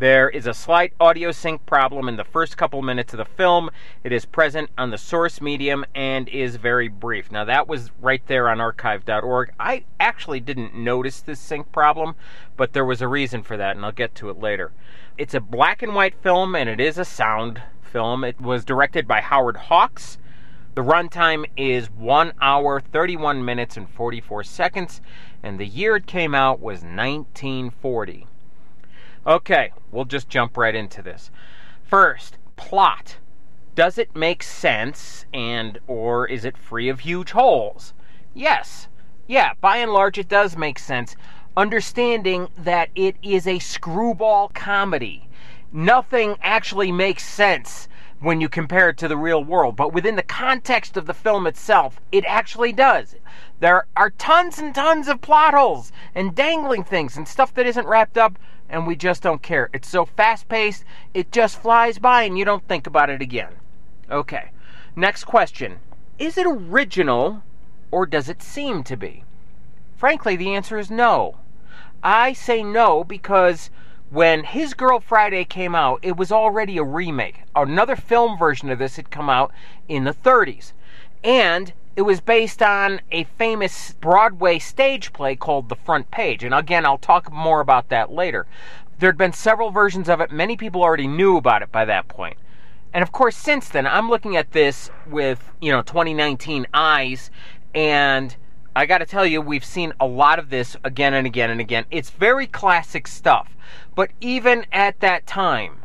There 0.00 0.30
is 0.30 0.46
a 0.46 0.54
slight 0.54 0.94
audio 0.98 1.30
sync 1.30 1.66
problem 1.66 2.08
in 2.08 2.16
the 2.16 2.24
first 2.24 2.56
couple 2.56 2.80
minutes 2.80 3.12
of 3.12 3.18
the 3.18 3.26
film. 3.26 3.68
It 4.02 4.12
is 4.12 4.24
present 4.24 4.70
on 4.78 4.88
the 4.88 4.96
source 4.96 5.42
medium 5.42 5.84
and 5.94 6.26
is 6.30 6.56
very 6.56 6.88
brief. 6.88 7.30
Now, 7.30 7.44
that 7.44 7.68
was 7.68 7.90
right 8.00 8.26
there 8.26 8.48
on 8.48 8.62
archive.org. 8.62 9.52
I 9.60 9.84
actually 10.00 10.40
didn't 10.40 10.74
notice 10.74 11.20
this 11.20 11.38
sync 11.38 11.70
problem, 11.70 12.14
but 12.56 12.72
there 12.72 12.86
was 12.86 13.02
a 13.02 13.08
reason 13.08 13.42
for 13.42 13.58
that, 13.58 13.76
and 13.76 13.84
I'll 13.84 13.92
get 13.92 14.14
to 14.14 14.30
it 14.30 14.40
later. 14.40 14.72
It's 15.18 15.34
a 15.34 15.40
black 15.40 15.82
and 15.82 15.94
white 15.94 16.14
film, 16.22 16.56
and 16.56 16.70
it 16.70 16.80
is 16.80 16.96
a 16.96 17.04
sound 17.04 17.60
film. 17.82 18.24
It 18.24 18.40
was 18.40 18.64
directed 18.64 19.06
by 19.06 19.20
Howard 19.20 19.58
Hawks. 19.58 20.16
The 20.76 20.82
runtime 20.82 21.44
is 21.58 21.90
1 21.90 22.32
hour, 22.40 22.80
31 22.80 23.44
minutes, 23.44 23.76
and 23.76 23.86
44 23.86 24.44
seconds, 24.44 25.02
and 25.42 25.60
the 25.60 25.66
year 25.66 25.96
it 25.96 26.06
came 26.06 26.34
out 26.34 26.58
was 26.58 26.80
1940. 26.80 28.28
Okay, 29.26 29.72
we'll 29.92 30.06
just 30.06 30.30
jump 30.30 30.56
right 30.56 30.74
into 30.74 31.02
this. 31.02 31.30
First, 31.82 32.38
plot. 32.56 33.18
Does 33.74 33.98
it 33.98 34.16
make 34.16 34.42
sense 34.42 35.26
and 35.32 35.78
or 35.86 36.26
is 36.26 36.44
it 36.44 36.56
free 36.56 36.88
of 36.88 37.00
huge 37.00 37.32
holes? 37.32 37.92
Yes. 38.32 38.88
Yeah, 39.26 39.52
by 39.60 39.76
and 39.76 39.92
large 39.92 40.18
it 40.18 40.28
does 40.28 40.56
make 40.56 40.78
sense. 40.78 41.16
Understanding 41.56 42.48
that 42.56 42.88
it 42.94 43.16
is 43.22 43.46
a 43.46 43.58
screwball 43.58 44.48
comedy. 44.54 45.28
Nothing 45.70 46.36
actually 46.42 46.90
makes 46.90 47.24
sense 47.24 47.88
when 48.20 48.40
you 48.40 48.48
compare 48.48 48.90
it 48.90 48.98
to 48.98 49.08
the 49.08 49.16
real 49.16 49.42
world, 49.42 49.76
but 49.76 49.92
within 49.92 50.16
the 50.16 50.22
context 50.22 50.96
of 50.96 51.06
the 51.06 51.14
film 51.14 51.46
itself, 51.46 52.00
it 52.12 52.24
actually 52.26 52.72
does. 52.72 53.16
There 53.60 53.86
are 53.96 54.10
tons 54.10 54.58
and 54.58 54.74
tons 54.74 55.08
of 55.08 55.20
plot 55.20 55.54
holes 55.54 55.90
and 56.14 56.34
dangling 56.34 56.84
things 56.84 57.16
and 57.16 57.26
stuff 57.26 57.54
that 57.54 57.66
isn't 57.66 57.86
wrapped 57.86 58.18
up 58.18 58.38
and 58.70 58.86
we 58.86 58.96
just 58.96 59.22
don't 59.22 59.42
care. 59.42 59.68
It's 59.72 59.88
so 59.88 60.04
fast 60.04 60.48
paced, 60.48 60.84
it 61.12 61.32
just 61.32 61.60
flies 61.60 61.98
by 61.98 62.22
and 62.22 62.38
you 62.38 62.44
don't 62.44 62.66
think 62.66 62.86
about 62.86 63.10
it 63.10 63.20
again. 63.20 63.52
Okay, 64.10 64.50
next 64.96 65.24
question 65.24 65.80
Is 66.18 66.38
it 66.38 66.46
original 66.46 67.42
or 67.90 68.06
does 68.06 68.28
it 68.28 68.42
seem 68.42 68.82
to 68.84 68.96
be? 68.96 69.24
Frankly, 69.96 70.36
the 70.36 70.54
answer 70.54 70.78
is 70.78 70.90
no. 70.90 71.36
I 72.02 72.32
say 72.32 72.62
no 72.62 73.04
because 73.04 73.68
when 74.10 74.44
His 74.44 74.74
Girl 74.74 74.98
Friday 74.98 75.44
came 75.44 75.74
out, 75.74 76.00
it 76.02 76.16
was 76.16 76.32
already 76.32 76.78
a 76.78 76.82
remake. 76.82 77.42
Another 77.54 77.96
film 77.96 78.38
version 78.38 78.70
of 78.70 78.78
this 78.78 78.96
had 78.96 79.10
come 79.10 79.28
out 79.28 79.52
in 79.88 80.04
the 80.04 80.14
30s. 80.14 80.72
And 81.22 81.72
It 81.96 82.02
was 82.02 82.20
based 82.20 82.62
on 82.62 83.00
a 83.10 83.24
famous 83.24 83.92
Broadway 84.00 84.58
stage 84.58 85.12
play 85.12 85.36
called 85.36 85.68
The 85.68 85.76
Front 85.76 86.10
Page. 86.10 86.44
And 86.44 86.54
again, 86.54 86.86
I'll 86.86 86.98
talk 86.98 87.32
more 87.32 87.60
about 87.60 87.88
that 87.88 88.12
later. 88.12 88.46
There'd 88.98 89.18
been 89.18 89.32
several 89.32 89.70
versions 89.70 90.08
of 90.08 90.20
it. 90.20 90.30
Many 90.30 90.56
people 90.56 90.82
already 90.82 91.08
knew 91.08 91.36
about 91.36 91.62
it 91.62 91.72
by 91.72 91.84
that 91.86 92.06
point. 92.08 92.36
And 92.92 93.02
of 93.02 93.12
course, 93.12 93.36
since 93.36 93.68
then, 93.68 93.86
I'm 93.86 94.08
looking 94.08 94.36
at 94.36 94.52
this 94.52 94.90
with, 95.08 95.52
you 95.60 95.72
know, 95.72 95.82
2019 95.82 96.66
eyes, 96.74 97.30
and 97.74 98.36
I 98.74 98.86
got 98.86 98.98
to 98.98 99.06
tell 99.06 99.26
you, 99.26 99.40
we've 99.40 99.64
seen 99.64 99.92
a 100.00 100.06
lot 100.06 100.38
of 100.38 100.50
this 100.50 100.76
again 100.84 101.14
and 101.14 101.26
again 101.26 101.50
and 101.50 101.60
again. 101.60 101.86
It's 101.90 102.10
very 102.10 102.46
classic 102.46 103.06
stuff. 103.06 103.56
But 103.94 104.10
even 104.20 104.66
at 104.72 105.00
that 105.00 105.26
time, 105.26 105.79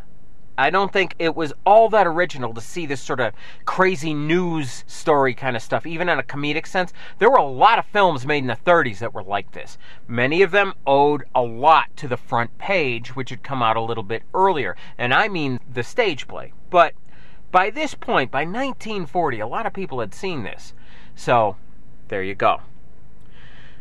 I 0.57 0.69
don't 0.69 0.93
think 0.93 1.15
it 1.19 1.35
was 1.35 1.53
all 1.65 1.89
that 1.89 2.07
original 2.07 2.53
to 2.53 2.62
see 2.62 2.85
this 2.85 3.01
sort 3.01 3.19
of 3.19 3.33
crazy 3.65 4.13
news 4.13 4.85
story 4.88 5.33
kind 5.33 5.55
of 5.55 5.62
stuff, 5.62 5.85
even 5.85 6.07
in 6.07 6.17
a 6.17 6.24
comedic 6.24 6.65
sense. 6.65 6.93
There 7.19 7.29
were 7.29 7.38
a 7.38 7.45
lot 7.45 7.77
of 7.77 7.85
films 7.85 8.25
made 8.25 8.39
in 8.39 8.47
the 8.47 8.55
30s 8.55 9.00
that 9.00 9.13
were 9.13 9.24
like 9.24 9.51
this. 9.51 9.77
Many 10.07 10.41
of 10.41 10.51
them 10.51 10.74
owed 10.88 11.25
a 11.35 11.41
lot 11.41 11.95
to 11.97 12.07
the 12.07 12.17
front 12.17 12.57
page, 12.57 13.15
which 13.15 13.31
had 13.31 13.43
come 13.43 13.62
out 13.62 13.75
a 13.75 13.81
little 13.81 14.03
bit 14.03 14.24
earlier. 14.33 14.77
And 14.97 15.13
I 15.13 15.27
mean 15.27 15.59
the 15.71 15.83
stage 15.83 16.27
play. 16.27 16.53
But 16.69 16.93
by 17.51 17.69
this 17.69 17.93
point, 17.93 18.31
by 18.31 18.43
1940, 18.45 19.39
a 19.39 19.47
lot 19.47 19.65
of 19.65 19.74
people 19.74 20.00
had 20.00 20.13
seen 20.13 20.43
this. 20.43 20.74
So, 21.15 21.57
there 22.07 22.24
you 22.24 22.35
go. 22.35 22.62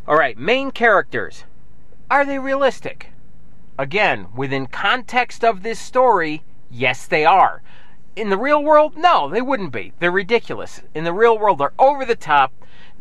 All 0.06 0.16
right, 0.16 0.36
main 0.36 0.70
characters. 0.70 1.44
Are 2.10 2.24
they 2.24 2.38
realistic? 2.38 3.10
Again, 3.78 4.28
within 4.34 4.66
context 4.66 5.44
of 5.44 5.62
this 5.62 5.80
story, 5.80 6.44
Yes, 6.76 7.06
they 7.06 7.24
are. 7.24 7.62
In 8.16 8.30
the 8.30 8.36
real 8.36 8.60
world, 8.60 8.96
no, 8.96 9.28
they 9.28 9.40
wouldn't 9.40 9.70
be. 9.70 9.92
They're 10.00 10.10
ridiculous. 10.10 10.82
In 10.92 11.04
the 11.04 11.12
real 11.12 11.38
world, 11.38 11.58
they're 11.58 11.72
over 11.78 12.04
the 12.04 12.16
top. 12.16 12.52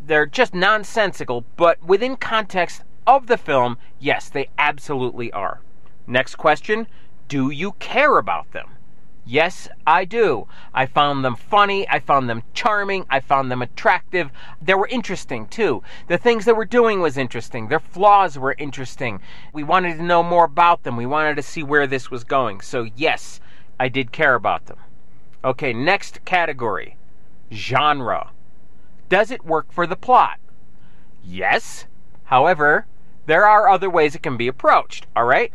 They're 0.06 0.26
just 0.26 0.54
nonsensical, 0.54 1.44
but 1.56 1.82
within 1.82 2.16
context 2.16 2.84
of 3.04 3.26
the 3.26 3.36
film, 3.36 3.78
yes, 3.98 4.28
they 4.28 4.48
absolutely 4.58 5.32
are. 5.32 5.60
Next 6.06 6.36
question 6.36 6.86
Do 7.26 7.50
you 7.50 7.72
care 7.80 8.16
about 8.16 8.52
them? 8.52 8.76
Yes, 9.26 9.68
I 9.84 10.04
do. 10.04 10.46
I 10.72 10.86
found 10.86 11.24
them 11.24 11.34
funny. 11.34 11.88
I 11.88 11.98
found 11.98 12.30
them 12.30 12.44
charming. 12.52 13.06
I 13.10 13.18
found 13.18 13.50
them 13.50 13.62
attractive. 13.62 14.30
They 14.62 14.74
were 14.74 14.86
interesting, 14.86 15.48
too. 15.48 15.82
The 16.06 16.18
things 16.18 16.44
they 16.44 16.52
were 16.52 16.64
doing 16.64 17.00
was 17.00 17.16
interesting. 17.16 17.66
Their 17.66 17.80
flaws 17.80 18.38
were 18.38 18.54
interesting. 18.56 19.20
We 19.52 19.64
wanted 19.64 19.96
to 19.96 20.04
know 20.04 20.22
more 20.22 20.44
about 20.44 20.84
them. 20.84 20.96
We 20.96 21.06
wanted 21.06 21.34
to 21.36 21.42
see 21.42 21.64
where 21.64 21.88
this 21.88 22.08
was 22.08 22.22
going. 22.22 22.60
So, 22.60 22.86
yes, 22.94 23.40
I 23.78 23.88
did 23.88 24.12
care 24.12 24.34
about 24.34 24.66
them. 24.66 24.78
Okay, 25.44 25.72
next 25.72 26.24
category 26.24 26.96
genre. 27.52 28.30
Does 29.08 29.30
it 29.30 29.44
work 29.44 29.72
for 29.72 29.86
the 29.86 29.96
plot? 29.96 30.38
Yes. 31.24 31.86
However, 32.24 32.86
there 33.26 33.46
are 33.46 33.68
other 33.68 33.90
ways 33.90 34.14
it 34.14 34.22
can 34.22 34.36
be 34.36 34.48
approached, 34.48 35.06
all 35.14 35.24
right? 35.24 35.52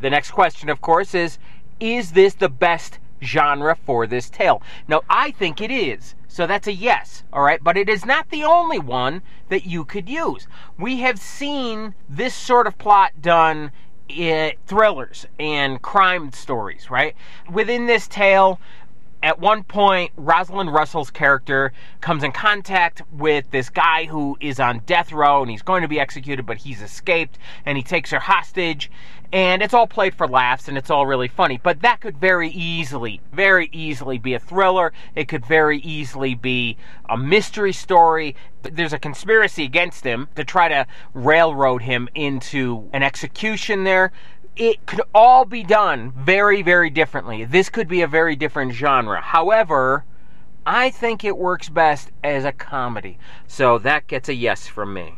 The 0.00 0.10
next 0.10 0.30
question, 0.30 0.68
of 0.68 0.80
course, 0.80 1.14
is 1.14 1.38
Is 1.80 2.12
this 2.12 2.34
the 2.34 2.48
best 2.48 2.98
genre 3.22 3.74
for 3.74 4.06
this 4.06 4.30
tale? 4.30 4.62
Now, 4.86 5.02
I 5.08 5.30
think 5.32 5.60
it 5.60 5.70
is. 5.70 6.14
So 6.28 6.46
that's 6.46 6.66
a 6.66 6.72
yes, 6.72 7.24
all 7.32 7.42
right? 7.42 7.62
But 7.62 7.76
it 7.76 7.88
is 7.88 8.04
not 8.04 8.30
the 8.30 8.44
only 8.44 8.78
one 8.78 9.22
that 9.48 9.66
you 9.66 9.84
could 9.84 10.08
use. 10.08 10.46
We 10.78 11.00
have 11.00 11.18
seen 11.18 11.94
this 12.08 12.34
sort 12.34 12.66
of 12.66 12.78
plot 12.78 13.20
done 13.20 13.72
it, 14.08 14.58
thrillers 14.66 15.26
and 15.38 15.80
crime 15.82 16.32
stories, 16.32 16.90
right? 16.90 17.14
Within 17.50 17.86
this 17.86 18.08
tale, 18.08 18.60
at 19.22 19.40
one 19.40 19.64
point, 19.64 20.12
Rosalind 20.16 20.72
Russell's 20.72 21.10
character 21.10 21.72
comes 22.00 22.22
in 22.22 22.30
contact 22.30 23.02
with 23.12 23.50
this 23.50 23.68
guy 23.68 24.04
who 24.04 24.36
is 24.40 24.60
on 24.60 24.80
death 24.86 25.12
row 25.12 25.42
and 25.42 25.50
he's 25.50 25.62
going 25.62 25.82
to 25.82 25.88
be 25.88 25.98
executed, 25.98 26.46
but 26.46 26.58
he's 26.58 26.80
escaped 26.80 27.36
and 27.66 27.76
he 27.76 27.82
takes 27.82 28.10
her 28.10 28.20
hostage. 28.20 28.90
And 29.30 29.62
it's 29.62 29.74
all 29.74 29.86
played 29.86 30.14
for 30.14 30.26
laughs 30.26 30.68
and 30.68 30.78
it's 30.78 30.88
all 30.88 31.06
really 31.06 31.28
funny. 31.28 31.60
But 31.62 31.82
that 31.82 32.00
could 32.00 32.16
very 32.16 32.48
easily, 32.48 33.20
very 33.30 33.68
easily 33.72 34.16
be 34.16 34.32
a 34.32 34.38
thriller. 34.38 34.92
It 35.14 35.28
could 35.28 35.44
very 35.44 35.78
easily 35.80 36.34
be 36.34 36.78
a 37.10 37.18
mystery 37.18 37.74
story. 37.74 38.34
There's 38.62 38.94
a 38.94 38.98
conspiracy 38.98 39.64
against 39.64 40.04
him 40.04 40.28
to 40.34 40.44
try 40.44 40.68
to 40.68 40.86
railroad 41.12 41.82
him 41.82 42.08
into 42.14 42.88
an 42.92 43.02
execution 43.02 43.84
there 43.84 44.12
it 44.58 44.84
could 44.86 45.00
all 45.14 45.44
be 45.44 45.62
done 45.62 46.12
very, 46.16 46.62
very 46.62 46.90
differently. 46.90 47.44
This 47.44 47.68
could 47.68 47.86
be 47.86 48.02
a 48.02 48.08
very 48.08 48.34
different 48.34 48.72
genre. 48.72 49.20
However, 49.20 50.04
I 50.66 50.90
think 50.90 51.24
it 51.24 51.38
works 51.38 51.68
best 51.68 52.10
as 52.24 52.44
a 52.44 52.52
comedy. 52.52 53.18
So 53.46 53.78
that 53.78 54.08
gets 54.08 54.28
a 54.28 54.34
yes 54.34 54.66
from 54.66 54.92
me. 54.92 55.14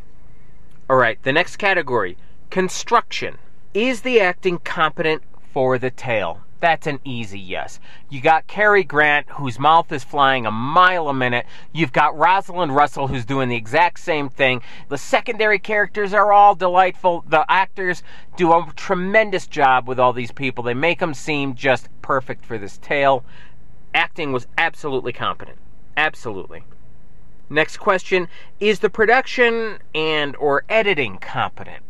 All 0.89 0.95
right, 0.95 1.21
the 1.23 1.33
next 1.33 1.57
category 1.57 2.17
construction. 2.51 3.39
Is 3.73 4.01
the 4.01 4.19
acting 4.19 4.57
competent 4.57 5.23
for 5.53 5.77
the 5.77 5.89
tale? 5.89 6.41
That's 6.59 6.87
an 6.87 6.99
easy 7.05 7.39
yes. 7.39 7.79
You 8.09 8.19
got 8.19 8.45
Cary 8.45 8.83
Grant, 8.83 9.29
whose 9.29 9.57
mouth 9.57 9.89
is 9.93 10.03
flying 10.03 10.45
a 10.45 10.51
mile 10.51 11.07
a 11.07 11.13
minute. 11.13 11.45
You've 11.71 11.93
got 11.93 12.17
Rosalind 12.17 12.75
Russell, 12.75 13.07
who's 13.07 13.23
doing 13.23 13.47
the 13.47 13.55
exact 13.55 14.01
same 14.01 14.27
thing. 14.27 14.61
The 14.89 14.97
secondary 14.97 15.57
characters 15.57 16.13
are 16.13 16.33
all 16.33 16.53
delightful. 16.53 17.23
The 17.29 17.45
actors 17.49 18.03
do 18.35 18.51
a 18.51 18.69
tremendous 18.75 19.47
job 19.47 19.87
with 19.87 20.01
all 20.01 20.11
these 20.11 20.33
people. 20.33 20.65
They 20.65 20.73
make 20.73 20.99
them 20.99 21.13
seem 21.13 21.55
just 21.55 21.87
perfect 22.01 22.43
for 22.43 22.57
this 22.57 22.77
tale. 22.77 23.23
Acting 23.93 24.33
was 24.33 24.47
absolutely 24.57 25.13
competent. 25.13 25.59
Absolutely. 25.95 26.65
Next 27.49 27.77
question 27.77 28.27
Is 28.59 28.79
the 28.79 28.89
production 28.89 29.79
and 29.95 30.35
or 30.35 30.65
editing 30.67 31.19
competent? 31.19 31.83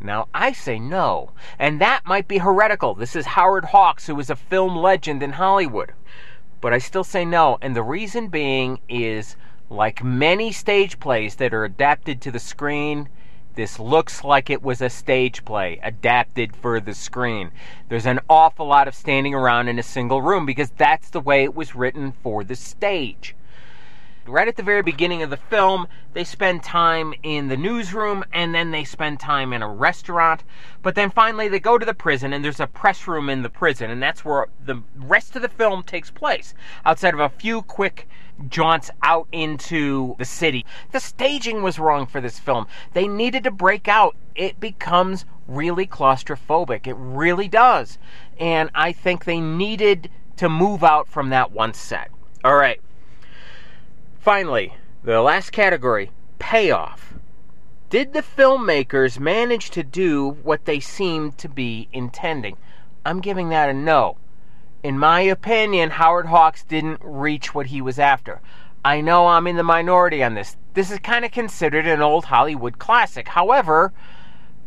Now, 0.00 0.28
I 0.32 0.52
say 0.52 0.78
no, 0.78 1.32
and 1.58 1.80
that 1.80 2.06
might 2.06 2.28
be 2.28 2.38
heretical. 2.38 2.94
This 2.94 3.16
is 3.16 3.26
Howard 3.26 3.66
Hawks, 3.66 4.06
who 4.06 4.18
is 4.20 4.30
a 4.30 4.36
film 4.36 4.76
legend 4.76 5.22
in 5.22 5.32
Hollywood. 5.32 5.92
But 6.60 6.72
I 6.72 6.78
still 6.78 7.04
say 7.04 7.24
no, 7.24 7.58
and 7.60 7.74
the 7.74 7.82
reason 7.82 8.28
being 8.28 8.78
is 8.88 9.36
like 9.68 10.04
many 10.04 10.52
stage 10.52 11.00
plays 11.00 11.36
that 11.36 11.52
are 11.52 11.64
adapted 11.64 12.20
to 12.22 12.30
the 12.30 12.38
screen, 12.38 13.08
this 13.56 13.80
looks 13.80 14.22
like 14.22 14.50
it 14.50 14.62
was 14.62 14.80
a 14.80 14.88
stage 14.88 15.44
play 15.44 15.80
adapted 15.82 16.54
for 16.54 16.78
the 16.78 16.94
screen. 16.94 17.50
There's 17.88 18.06
an 18.06 18.20
awful 18.30 18.66
lot 18.66 18.86
of 18.86 18.94
standing 18.94 19.34
around 19.34 19.66
in 19.66 19.80
a 19.80 19.82
single 19.82 20.22
room 20.22 20.46
because 20.46 20.70
that's 20.70 21.10
the 21.10 21.20
way 21.20 21.42
it 21.42 21.56
was 21.56 21.74
written 21.74 22.12
for 22.22 22.44
the 22.44 22.54
stage 22.54 23.34
right 24.28 24.48
at 24.48 24.56
the 24.56 24.62
very 24.62 24.82
beginning 24.82 25.22
of 25.22 25.30
the 25.30 25.36
film, 25.36 25.88
they 26.12 26.24
spend 26.24 26.62
time 26.62 27.14
in 27.22 27.48
the 27.48 27.56
newsroom 27.56 28.24
and 28.32 28.54
then 28.54 28.70
they 28.70 28.84
spend 28.84 29.18
time 29.20 29.52
in 29.52 29.62
a 29.62 29.68
restaurant. 29.68 30.44
But 30.82 30.94
then 30.94 31.10
finally 31.10 31.48
they 31.48 31.60
go 31.60 31.78
to 31.78 31.86
the 31.86 31.94
prison 31.94 32.32
and 32.32 32.44
there's 32.44 32.60
a 32.60 32.66
press 32.66 33.08
room 33.08 33.28
in 33.28 33.42
the 33.42 33.50
prison, 33.50 33.90
and 33.90 34.02
that's 34.02 34.24
where 34.24 34.46
the 34.64 34.82
rest 34.96 35.36
of 35.36 35.42
the 35.42 35.48
film 35.48 35.82
takes 35.82 36.10
place, 36.10 36.54
outside 36.84 37.14
of 37.14 37.20
a 37.20 37.28
few 37.28 37.62
quick 37.62 38.08
jaunts 38.48 38.90
out 39.02 39.26
into 39.32 40.14
the 40.18 40.24
city. 40.24 40.64
The 40.92 41.00
staging 41.00 41.62
was 41.62 41.78
wrong 41.78 42.06
for 42.06 42.20
this 42.20 42.38
film. 42.38 42.66
They 42.92 43.08
needed 43.08 43.44
to 43.44 43.50
break 43.50 43.88
out. 43.88 44.16
It 44.34 44.60
becomes 44.60 45.24
really 45.48 45.86
claustrophobic. 45.86 46.86
It 46.86 46.96
really 46.96 47.48
does. 47.48 47.98
And 48.38 48.70
I 48.74 48.92
think 48.92 49.24
they 49.24 49.40
needed 49.40 50.10
to 50.36 50.48
move 50.48 50.84
out 50.84 51.08
from 51.08 51.30
that 51.30 51.50
one 51.50 51.74
set. 51.74 52.10
All 52.44 52.54
right. 52.54 52.80
Finally, 54.28 54.74
the 55.02 55.22
last 55.22 55.52
category 55.52 56.10
payoff. 56.38 57.14
Did 57.88 58.12
the 58.12 58.20
filmmakers 58.20 59.18
manage 59.18 59.70
to 59.70 59.82
do 59.82 60.36
what 60.42 60.66
they 60.66 60.80
seemed 60.80 61.38
to 61.38 61.48
be 61.48 61.88
intending? 61.94 62.58
I'm 63.06 63.22
giving 63.22 63.48
that 63.48 63.70
a 63.70 63.72
no. 63.72 64.18
In 64.82 64.98
my 64.98 65.22
opinion, 65.22 65.88
Howard 65.88 66.26
Hawks 66.26 66.62
didn't 66.62 67.00
reach 67.02 67.54
what 67.54 67.68
he 67.68 67.80
was 67.80 67.98
after. 67.98 68.42
I 68.84 69.00
know 69.00 69.28
I'm 69.28 69.46
in 69.46 69.56
the 69.56 69.62
minority 69.62 70.22
on 70.22 70.34
this. 70.34 70.58
This 70.74 70.90
is 70.90 70.98
kind 70.98 71.24
of 71.24 71.30
considered 71.30 71.86
an 71.86 72.02
old 72.02 72.26
Hollywood 72.26 72.78
classic. 72.78 73.28
However, 73.28 73.94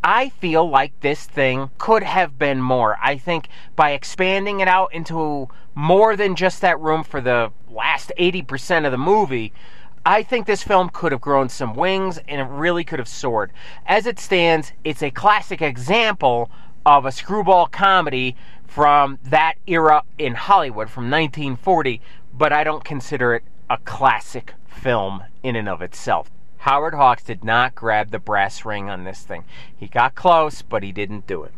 I 0.04 0.30
feel 0.30 0.68
like 0.68 1.00
this 1.02 1.26
thing 1.26 1.70
could 1.78 2.02
have 2.02 2.40
been 2.40 2.60
more. 2.62 2.98
I 3.02 3.18
think 3.18 3.50
by 3.76 3.92
expanding 3.92 4.60
it 4.60 4.68
out 4.68 4.94
into 4.94 5.48
more 5.76 6.16
than 6.16 6.36
just 6.36 6.62
that 6.62 6.80
room 6.80 7.04
for 7.04 7.22
the 7.22 7.52
last 7.70 8.12
80% 8.18 8.86
of 8.86 8.92
the 8.92 8.98
movie, 8.98 9.54
I 10.04 10.24
think 10.24 10.48
this 10.48 10.64
film 10.64 10.90
could 10.90 11.12
have 11.12 11.22
grown 11.22 11.50
some 11.50 11.76
wings 11.76 12.20
and 12.28 12.42
it 12.42 12.46
really 12.46 12.84
could 12.84 12.98
have 12.98 13.08
soared. 13.08 13.52
As 13.86 14.08
it 14.08 14.20
stands, 14.20 14.74
it's 14.84 15.04
a 15.04 15.12
classic 15.12 15.62
example 15.62 16.50
of 16.84 17.06
a 17.06 17.12
screwball 17.12 17.68
comedy 17.68 18.36
from 18.66 19.20
that 19.24 19.56
era 19.68 20.02
in 20.18 20.34
Hollywood 20.34 20.90
from 20.90 21.12
1940, 21.12 22.02
but 22.34 22.52
I 22.52 22.64
don't 22.64 22.84
consider 22.84 23.36
it 23.36 23.44
a 23.70 23.78
classic 23.78 24.56
film 24.66 25.24
in 25.44 25.56
and 25.56 25.70
of 25.70 25.84
itself. 25.84 26.32
Howard 26.62 26.94
Hawks 26.94 27.24
did 27.24 27.44
not 27.44 27.74
grab 27.74 28.12
the 28.12 28.20
brass 28.20 28.66
ring 28.66 28.88
on 28.88 29.04
this 29.04 29.22
thing. 29.22 29.46
He 29.76 29.88
got 29.88 30.14
close, 30.14 30.62
but 30.62 30.84
he 30.84 30.92
didn't 30.92 31.26
do 31.26 31.44
it. 31.44 31.54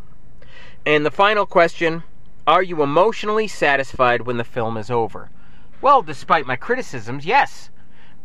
And 0.86 1.04
the 1.04 1.10
final 1.10 1.44
question 1.44 2.04
Are 2.46 2.62
you 2.62 2.82
emotionally 2.82 3.46
satisfied 3.46 4.22
when 4.22 4.38
the 4.38 4.44
film 4.44 4.78
is 4.78 4.90
over? 4.90 5.28
Well, 5.82 6.00
despite 6.00 6.46
my 6.46 6.56
criticisms, 6.56 7.26
yes. 7.26 7.68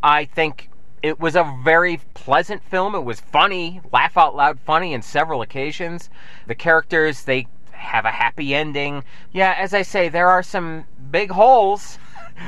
I 0.02 0.24
think 0.24 0.70
it 1.04 1.20
was 1.20 1.36
a 1.36 1.54
very 1.65 2.00
pleasant 2.13 2.63
film. 2.63 2.96
It 2.96 3.04
was 3.04 3.20
funny, 3.20 3.82
laugh 3.92 4.15
out 4.15 4.34
loud 4.34 4.58
funny 4.62 4.94
in 4.94 5.02
several 5.02 5.42
occasions. 5.42 6.10
The 6.48 6.56
characters, 6.56 7.26
they 7.26 7.48
have 7.72 8.06
a 8.06 8.12
happy 8.12 8.56
ending. 8.56 9.04
Yeah, 9.34 9.54
as 9.58 9.74
I 9.74 9.82
say, 9.82 10.08
there 10.08 10.30
are 10.30 10.44
some 10.44 10.86
big 11.12 11.32
holes, 11.32 12.00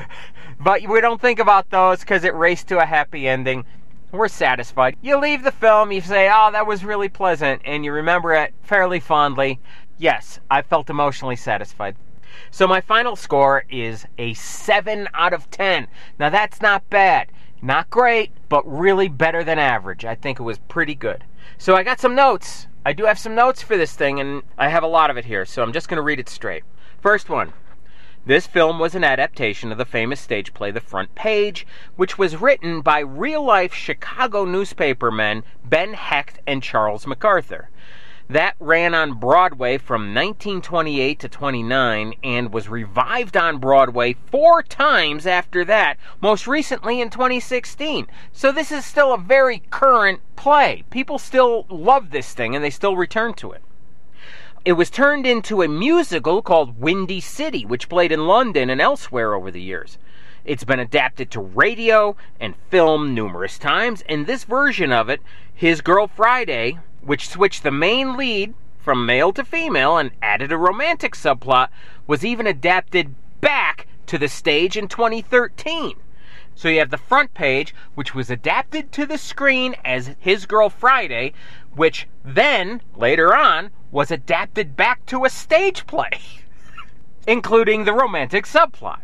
but 0.59 0.87
we 0.87 1.01
don't 1.01 1.19
think 1.19 1.39
about 1.39 1.69
those 1.69 1.99
because 1.99 2.23
it 2.23 2.33
raced 2.33 2.69
to 2.69 2.79
a 2.79 2.85
happy 2.85 3.27
ending. 3.27 3.65
We're 4.11 4.27
satisfied. 4.27 4.97
You 5.01 5.17
leave 5.17 5.43
the 5.43 5.51
film, 5.51 5.91
you 5.91 6.01
say, 6.01 6.29
oh, 6.29 6.51
that 6.51 6.67
was 6.67 6.83
really 6.83 7.07
pleasant, 7.07 7.61
and 7.63 7.85
you 7.85 7.93
remember 7.93 8.33
it 8.33 8.53
fairly 8.61 8.99
fondly. 8.99 9.59
Yes, 9.97 10.39
I 10.49 10.63
felt 10.63 10.89
emotionally 10.89 11.37
satisfied. 11.37 11.95
So 12.49 12.67
my 12.67 12.81
final 12.81 13.15
score 13.15 13.63
is 13.69 14.05
a 14.17 14.33
7 14.33 15.07
out 15.13 15.33
of 15.33 15.49
10. 15.49 15.87
Now 16.19 16.29
that's 16.29 16.61
not 16.61 16.89
bad. 16.89 17.31
Not 17.61 17.89
great, 17.89 18.31
but 18.49 18.67
really 18.69 19.07
better 19.07 19.43
than 19.43 19.59
average. 19.59 20.03
I 20.03 20.15
think 20.15 20.39
it 20.39 20.43
was 20.43 20.57
pretty 20.57 20.95
good. 20.95 21.23
So 21.57 21.75
I 21.75 21.83
got 21.83 21.99
some 21.99 22.15
notes. 22.15 22.67
I 22.85 22.93
do 22.93 23.05
have 23.05 23.19
some 23.19 23.35
notes 23.35 23.61
for 23.61 23.77
this 23.77 23.93
thing, 23.93 24.19
and 24.19 24.41
I 24.57 24.67
have 24.67 24.83
a 24.83 24.87
lot 24.87 25.09
of 25.09 25.17
it 25.17 25.25
here, 25.25 25.45
so 25.45 25.61
I'm 25.61 25.71
just 25.71 25.87
going 25.87 25.97
to 25.97 26.01
read 26.01 26.19
it 26.19 26.27
straight. 26.27 26.63
First 26.99 27.29
one. 27.29 27.53
This 28.23 28.45
film 28.45 28.77
was 28.77 28.93
an 28.93 29.03
adaptation 29.03 29.71
of 29.71 29.79
the 29.79 29.85
famous 29.85 30.19
stage 30.19 30.53
play 30.53 30.69
The 30.69 30.79
Front 30.79 31.15
Page, 31.15 31.65
which 31.95 32.19
was 32.19 32.39
written 32.39 32.81
by 32.81 32.99
real 32.99 33.43
life 33.43 33.73
Chicago 33.73 34.45
newspapermen 34.45 35.41
Ben 35.65 35.95
Hecht 35.95 36.37
and 36.45 36.61
Charles 36.61 37.07
MacArthur. 37.07 37.71
That 38.29 38.55
ran 38.59 38.93
on 38.93 39.15
Broadway 39.15 39.79
from 39.79 40.13
1928 40.13 41.19
to 41.19 41.29
29 41.29 42.13
and 42.23 42.53
was 42.53 42.69
revived 42.69 43.35
on 43.35 43.57
Broadway 43.57 44.15
four 44.27 44.61
times 44.61 45.25
after 45.25 45.65
that, 45.65 45.97
most 46.21 46.45
recently 46.45 47.01
in 47.01 47.09
2016. 47.09 48.05
So 48.31 48.51
this 48.51 48.71
is 48.71 48.85
still 48.85 49.15
a 49.15 49.17
very 49.17 49.63
current 49.71 50.21
play. 50.35 50.83
People 50.91 51.17
still 51.17 51.65
love 51.69 52.11
this 52.11 52.33
thing 52.33 52.55
and 52.55 52.63
they 52.63 52.69
still 52.69 52.95
return 52.95 53.33
to 53.33 53.51
it. 53.51 53.63
It 54.63 54.73
was 54.73 54.91
turned 54.91 55.25
into 55.25 55.63
a 55.63 55.67
musical 55.67 56.43
called 56.43 56.79
Windy 56.79 57.19
City, 57.19 57.65
which 57.65 57.89
played 57.89 58.11
in 58.11 58.27
London 58.27 58.69
and 58.69 58.79
elsewhere 58.79 59.33
over 59.33 59.49
the 59.49 59.61
years. 59.61 59.97
It's 60.45 60.63
been 60.63 60.79
adapted 60.79 61.31
to 61.31 61.39
radio 61.39 62.15
and 62.39 62.53
film 62.69 63.15
numerous 63.15 63.57
times, 63.57 64.03
and 64.07 64.27
this 64.27 64.43
version 64.43 64.91
of 64.91 65.09
it, 65.09 65.19
His 65.51 65.81
Girl 65.81 66.05
Friday, 66.05 66.77
which 67.01 67.27
switched 67.27 67.63
the 67.63 67.71
main 67.71 68.15
lead 68.15 68.53
from 68.77 69.03
male 69.03 69.33
to 69.33 69.43
female 69.43 69.97
and 69.97 70.11
added 70.21 70.51
a 70.51 70.57
romantic 70.59 71.15
subplot, 71.15 71.69
was 72.05 72.23
even 72.23 72.45
adapted 72.45 73.15
back 73.41 73.87
to 74.05 74.19
the 74.19 74.27
stage 74.27 74.77
in 74.77 74.87
2013. 74.87 75.95
So 76.55 76.69
you 76.69 76.79
have 76.79 76.89
the 76.89 76.97
front 76.97 77.33
page, 77.33 77.73
which 77.95 78.13
was 78.13 78.29
adapted 78.29 78.91
to 78.91 79.05
the 79.05 79.17
screen 79.17 79.75
as 79.83 80.15
His 80.19 80.45
Girl 80.45 80.69
Friday, 80.69 81.33
which 81.75 82.07
then, 82.23 82.81
later 82.95 83.35
on, 83.35 83.71
was 83.91 84.11
adapted 84.11 84.75
back 84.75 85.05
to 85.07 85.25
a 85.25 85.29
stage 85.29 85.87
play, 85.87 86.19
including 87.27 87.85
the 87.85 87.93
romantic 87.93 88.45
subplot. 88.45 89.01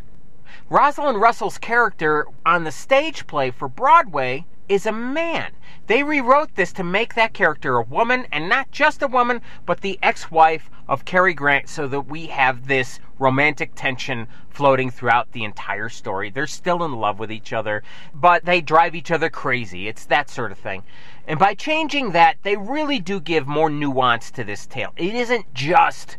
Rosalind 0.70 1.20
Russell's 1.20 1.58
character 1.58 2.26
on 2.44 2.64
the 2.64 2.72
stage 2.72 3.26
play 3.26 3.50
for 3.50 3.68
Broadway 3.68 4.44
is 4.68 4.86
a 4.86 4.92
man. 4.92 5.52
They 5.86 6.02
rewrote 6.02 6.54
this 6.54 6.72
to 6.74 6.84
make 6.84 7.14
that 7.14 7.32
character 7.32 7.76
a 7.76 7.82
woman, 7.82 8.26
and 8.30 8.48
not 8.48 8.70
just 8.70 9.02
a 9.02 9.08
woman, 9.08 9.40
but 9.64 9.80
the 9.80 9.98
ex 10.02 10.30
wife 10.30 10.70
of 10.86 11.04
Cary 11.04 11.32
Grant, 11.32 11.68
so 11.68 11.88
that 11.88 12.02
we 12.02 12.26
have 12.26 12.66
this 12.66 13.00
romantic 13.18 13.72
tension 13.74 14.28
floating 14.50 14.90
throughout 14.90 15.32
the 15.32 15.44
entire 15.44 15.88
story. 15.88 16.30
They're 16.30 16.46
still 16.46 16.84
in 16.84 16.92
love 16.92 17.18
with 17.18 17.32
each 17.32 17.52
other, 17.52 17.82
but 18.14 18.44
they 18.44 18.60
drive 18.60 18.94
each 18.94 19.10
other 19.10 19.30
crazy. 19.30 19.88
It's 19.88 20.04
that 20.06 20.28
sort 20.28 20.52
of 20.52 20.58
thing. 20.58 20.82
And 21.26 21.38
by 21.38 21.54
changing 21.54 22.12
that, 22.12 22.36
they 22.42 22.56
really 22.56 22.98
do 22.98 23.20
give 23.20 23.46
more 23.46 23.70
nuance 23.70 24.30
to 24.32 24.44
this 24.44 24.66
tale. 24.66 24.92
It 24.96 25.14
isn't 25.14 25.54
just 25.54 26.18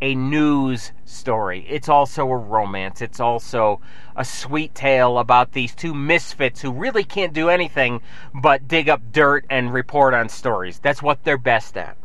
a 0.00 0.14
news 0.14 0.92
story. 1.04 1.66
It's 1.68 1.88
also 1.88 2.28
a 2.30 2.36
romance. 2.36 3.02
It's 3.02 3.20
also 3.20 3.80
a 4.16 4.24
sweet 4.24 4.74
tale 4.74 5.18
about 5.18 5.52
these 5.52 5.74
two 5.74 5.94
misfits 5.94 6.60
who 6.60 6.72
really 6.72 7.04
can't 7.04 7.32
do 7.32 7.48
anything 7.48 8.00
but 8.34 8.68
dig 8.68 8.88
up 8.88 9.00
dirt 9.12 9.44
and 9.50 9.72
report 9.72 10.14
on 10.14 10.28
stories. 10.28 10.78
That's 10.78 11.02
what 11.02 11.24
they're 11.24 11.38
best 11.38 11.76
at. 11.76 11.96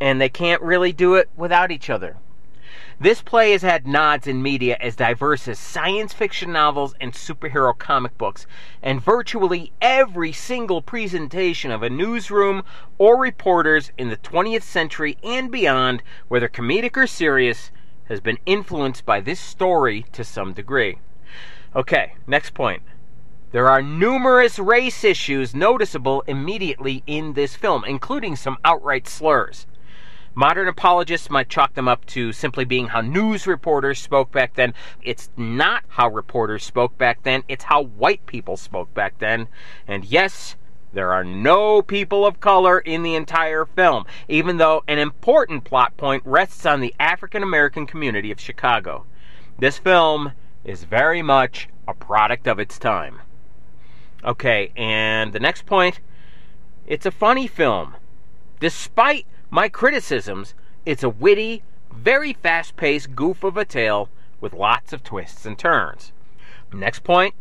And 0.00 0.20
they 0.20 0.28
can't 0.28 0.60
really 0.62 0.92
do 0.92 1.14
it 1.14 1.28
without 1.36 1.70
each 1.70 1.88
other. 1.88 2.16
This 2.98 3.20
play 3.20 3.52
has 3.52 3.60
had 3.60 3.86
nods 3.86 4.26
in 4.26 4.42
media 4.42 4.78
as 4.80 4.96
diverse 4.96 5.46
as 5.48 5.58
science 5.58 6.14
fiction 6.14 6.50
novels 6.50 6.94
and 6.98 7.12
superhero 7.12 7.76
comic 7.76 8.16
books, 8.16 8.46
and 8.82 9.02
virtually 9.02 9.70
every 9.82 10.32
single 10.32 10.80
presentation 10.80 11.70
of 11.70 11.82
a 11.82 11.90
newsroom 11.90 12.62
or 12.96 13.20
reporters 13.20 13.92
in 13.98 14.08
the 14.08 14.16
20th 14.16 14.62
century 14.62 15.18
and 15.22 15.52
beyond, 15.52 16.02
whether 16.28 16.48
comedic 16.48 16.96
or 16.96 17.06
serious, 17.06 17.70
has 18.08 18.20
been 18.20 18.38
influenced 18.46 19.04
by 19.04 19.20
this 19.20 19.40
story 19.40 20.06
to 20.12 20.24
some 20.24 20.54
degree. 20.54 20.98
Okay, 21.74 22.14
next 22.26 22.54
point. 22.54 22.82
There 23.52 23.68
are 23.68 23.82
numerous 23.82 24.58
race 24.58 25.04
issues 25.04 25.54
noticeable 25.54 26.22
immediately 26.26 27.02
in 27.06 27.34
this 27.34 27.56
film, 27.56 27.84
including 27.84 28.36
some 28.36 28.56
outright 28.64 29.06
slurs. 29.06 29.66
Modern 30.38 30.68
apologists 30.68 31.30
might 31.30 31.48
chalk 31.48 31.72
them 31.72 31.88
up 31.88 32.04
to 32.04 32.30
simply 32.30 32.66
being 32.66 32.88
how 32.88 33.00
news 33.00 33.46
reporters 33.46 33.98
spoke 33.98 34.30
back 34.30 34.52
then. 34.52 34.74
It's 35.02 35.30
not 35.34 35.82
how 35.88 36.10
reporters 36.10 36.62
spoke 36.62 36.98
back 36.98 37.22
then, 37.22 37.42
it's 37.48 37.64
how 37.64 37.84
white 37.84 38.26
people 38.26 38.58
spoke 38.58 38.92
back 38.92 39.18
then. 39.18 39.48
And 39.88 40.04
yes, 40.04 40.56
there 40.92 41.10
are 41.10 41.24
no 41.24 41.80
people 41.80 42.26
of 42.26 42.38
color 42.38 42.78
in 42.78 43.02
the 43.02 43.14
entire 43.14 43.64
film, 43.64 44.04
even 44.28 44.58
though 44.58 44.84
an 44.86 44.98
important 44.98 45.64
plot 45.64 45.96
point 45.96 46.22
rests 46.26 46.66
on 46.66 46.82
the 46.82 46.94
African 47.00 47.42
American 47.42 47.86
community 47.86 48.30
of 48.30 48.38
Chicago. 48.38 49.06
This 49.58 49.78
film 49.78 50.32
is 50.64 50.84
very 50.84 51.22
much 51.22 51.70
a 51.88 51.94
product 51.94 52.46
of 52.46 52.58
its 52.58 52.78
time. 52.78 53.22
Okay, 54.22 54.70
and 54.76 55.32
the 55.32 55.40
next 55.40 55.64
point 55.64 56.00
it's 56.86 57.06
a 57.06 57.10
funny 57.10 57.46
film. 57.46 57.96
Despite 58.60 59.26
my 59.50 59.68
criticisms 59.68 60.54
it's 60.84 61.02
a 61.02 61.08
witty, 61.08 61.64
very 61.92 62.32
fast 62.32 62.76
paced 62.76 63.16
goof 63.16 63.42
of 63.42 63.56
a 63.56 63.64
tale 63.64 64.08
with 64.40 64.52
lots 64.52 64.92
of 64.92 65.02
twists 65.02 65.44
and 65.44 65.58
turns. 65.58 66.12
Next 66.72 67.00
point 67.00 67.34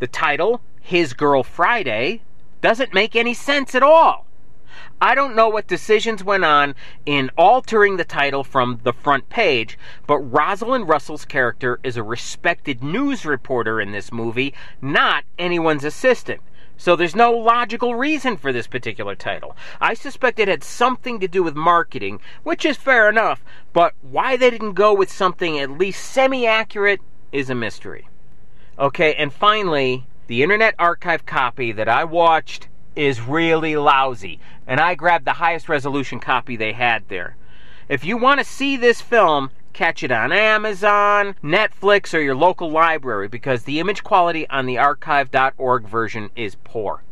the 0.00 0.06
title, 0.06 0.62
His 0.80 1.12
Girl 1.12 1.42
Friday, 1.42 2.22
doesn't 2.60 2.94
make 2.94 3.14
any 3.14 3.34
sense 3.34 3.74
at 3.74 3.82
all. 3.82 4.26
I 5.00 5.14
don't 5.14 5.36
know 5.36 5.48
what 5.48 5.66
decisions 5.66 6.24
went 6.24 6.44
on 6.44 6.74
in 7.04 7.30
altering 7.36 7.96
the 7.96 8.04
title 8.04 8.44
from 8.44 8.80
the 8.82 8.92
front 8.92 9.28
page, 9.28 9.78
but 10.06 10.18
Rosalind 10.18 10.88
Russell's 10.88 11.24
character 11.24 11.80
is 11.82 11.96
a 11.96 12.02
respected 12.02 12.82
news 12.82 13.24
reporter 13.24 13.80
in 13.80 13.92
this 13.92 14.12
movie, 14.12 14.54
not 14.80 15.24
anyone's 15.38 15.84
assistant. 15.84 16.40
So 16.80 16.96
there's 16.96 17.14
no 17.14 17.30
logical 17.30 17.94
reason 17.94 18.38
for 18.38 18.54
this 18.54 18.66
particular 18.66 19.14
title. 19.14 19.54
I 19.82 19.92
suspect 19.92 20.38
it 20.38 20.48
had 20.48 20.64
something 20.64 21.20
to 21.20 21.28
do 21.28 21.42
with 21.42 21.54
marketing, 21.54 22.20
which 22.42 22.64
is 22.64 22.78
fair 22.78 23.06
enough, 23.06 23.44
but 23.74 23.92
why 24.00 24.38
they 24.38 24.48
didn't 24.48 24.72
go 24.72 24.94
with 24.94 25.12
something 25.12 25.58
at 25.58 25.72
least 25.72 26.02
semi 26.02 26.46
accurate 26.46 27.02
is 27.32 27.50
a 27.50 27.54
mystery. 27.54 28.08
Okay, 28.78 29.14
and 29.16 29.30
finally, 29.30 30.06
the 30.26 30.42
Internet 30.42 30.74
Archive 30.78 31.26
copy 31.26 31.70
that 31.70 31.86
I 31.86 32.04
watched 32.04 32.68
is 32.96 33.20
really 33.20 33.76
lousy, 33.76 34.40
and 34.66 34.80
I 34.80 34.94
grabbed 34.94 35.26
the 35.26 35.34
highest 35.34 35.68
resolution 35.68 36.18
copy 36.18 36.56
they 36.56 36.72
had 36.72 37.06
there. 37.08 37.36
If 37.90 38.06
you 38.06 38.16
want 38.16 38.40
to 38.40 38.44
see 38.44 38.78
this 38.78 39.02
film, 39.02 39.50
catch 39.80 40.02
it 40.02 40.12
on 40.12 40.30
Amazon, 40.30 41.34
Netflix, 41.42 42.12
or 42.12 42.20
your 42.20 42.34
local 42.34 42.70
library 42.70 43.28
because 43.28 43.62
the 43.62 43.80
image 43.80 44.04
quality 44.04 44.46
on 44.50 44.66
the 44.66 44.76
archive.org 44.76 45.88
version 45.88 46.28
is 46.36 46.54
poor. 46.64 47.02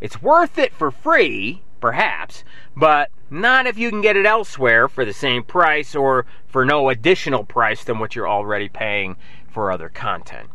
It's 0.00 0.20
worth 0.20 0.58
it 0.58 0.74
for 0.74 0.90
free, 0.90 1.62
perhaps, 1.80 2.42
but 2.76 3.12
not 3.30 3.68
if 3.68 3.78
you 3.78 3.88
can 3.88 4.00
get 4.00 4.16
it 4.16 4.26
elsewhere 4.26 4.88
for 4.88 5.04
the 5.04 5.12
same 5.12 5.44
price 5.44 5.94
or 5.94 6.26
for 6.48 6.64
no 6.64 6.88
additional 6.88 7.44
price 7.44 7.84
than 7.84 8.00
what 8.00 8.16
you're 8.16 8.28
already 8.28 8.68
paying 8.68 9.14
for 9.48 9.70
other 9.70 9.88
content. 9.88 10.50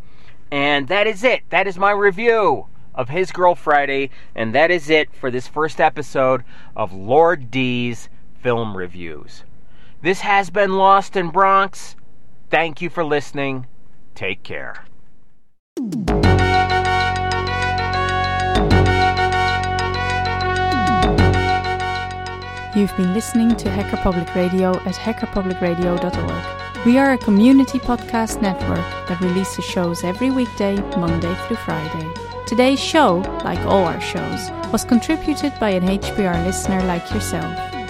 And 0.52 0.90
that 0.90 1.08
is 1.08 1.24
it. 1.24 1.44
That 1.50 1.66
is 1.66 1.78
my 1.78 1.92
review 1.92 2.66
of 2.94 3.08
His 3.08 3.32
Girl 3.32 3.56
Friday, 3.56 4.10
and 4.36 4.54
that 4.54 4.70
is 4.70 4.90
it 4.90 5.16
for 5.16 5.32
this 5.32 5.48
first 5.48 5.80
episode 5.80 6.44
of 6.76 6.92
Lord 6.92 7.50
D's 7.50 8.10
Film 8.42 8.76
Reviews. 8.76 9.46
This 10.04 10.20
has 10.20 10.50
been 10.50 10.74
Lost 10.74 11.16
in 11.16 11.30
Bronx. 11.30 11.96
Thank 12.50 12.82
you 12.82 12.90
for 12.90 13.06
listening. 13.06 13.68
Take 14.16 14.44
care. 14.44 14.84
You've 22.76 22.94
been 22.98 23.14
listening 23.14 23.56
to 23.56 23.70
Hacker 23.70 23.96
Public 23.96 24.36
Radio 24.36 24.72
at 24.72 24.96
hackerpublicradio.org. 24.96 26.86
We 26.86 26.98
are 26.98 27.14
a 27.14 27.18
community 27.18 27.80
podcast 27.80 28.42
network 28.42 29.08
that 29.08 29.22
releases 29.22 29.64
shows 29.64 30.04
every 30.04 30.32
weekday, 30.32 30.76
Monday 30.98 31.34
through 31.48 31.56
Friday. 31.56 32.12
Today's 32.46 32.82
show, 32.82 33.20
like 33.46 33.60
all 33.60 33.86
our 33.86 34.02
shows, 34.02 34.52
was 34.70 34.84
contributed 34.84 35.54
by 35.62 35.70
an 35.70 35.84
HPR 35.84 36.44
listener 36.46 36.84
like 36.84 37.10
yourself. 37.14 37.73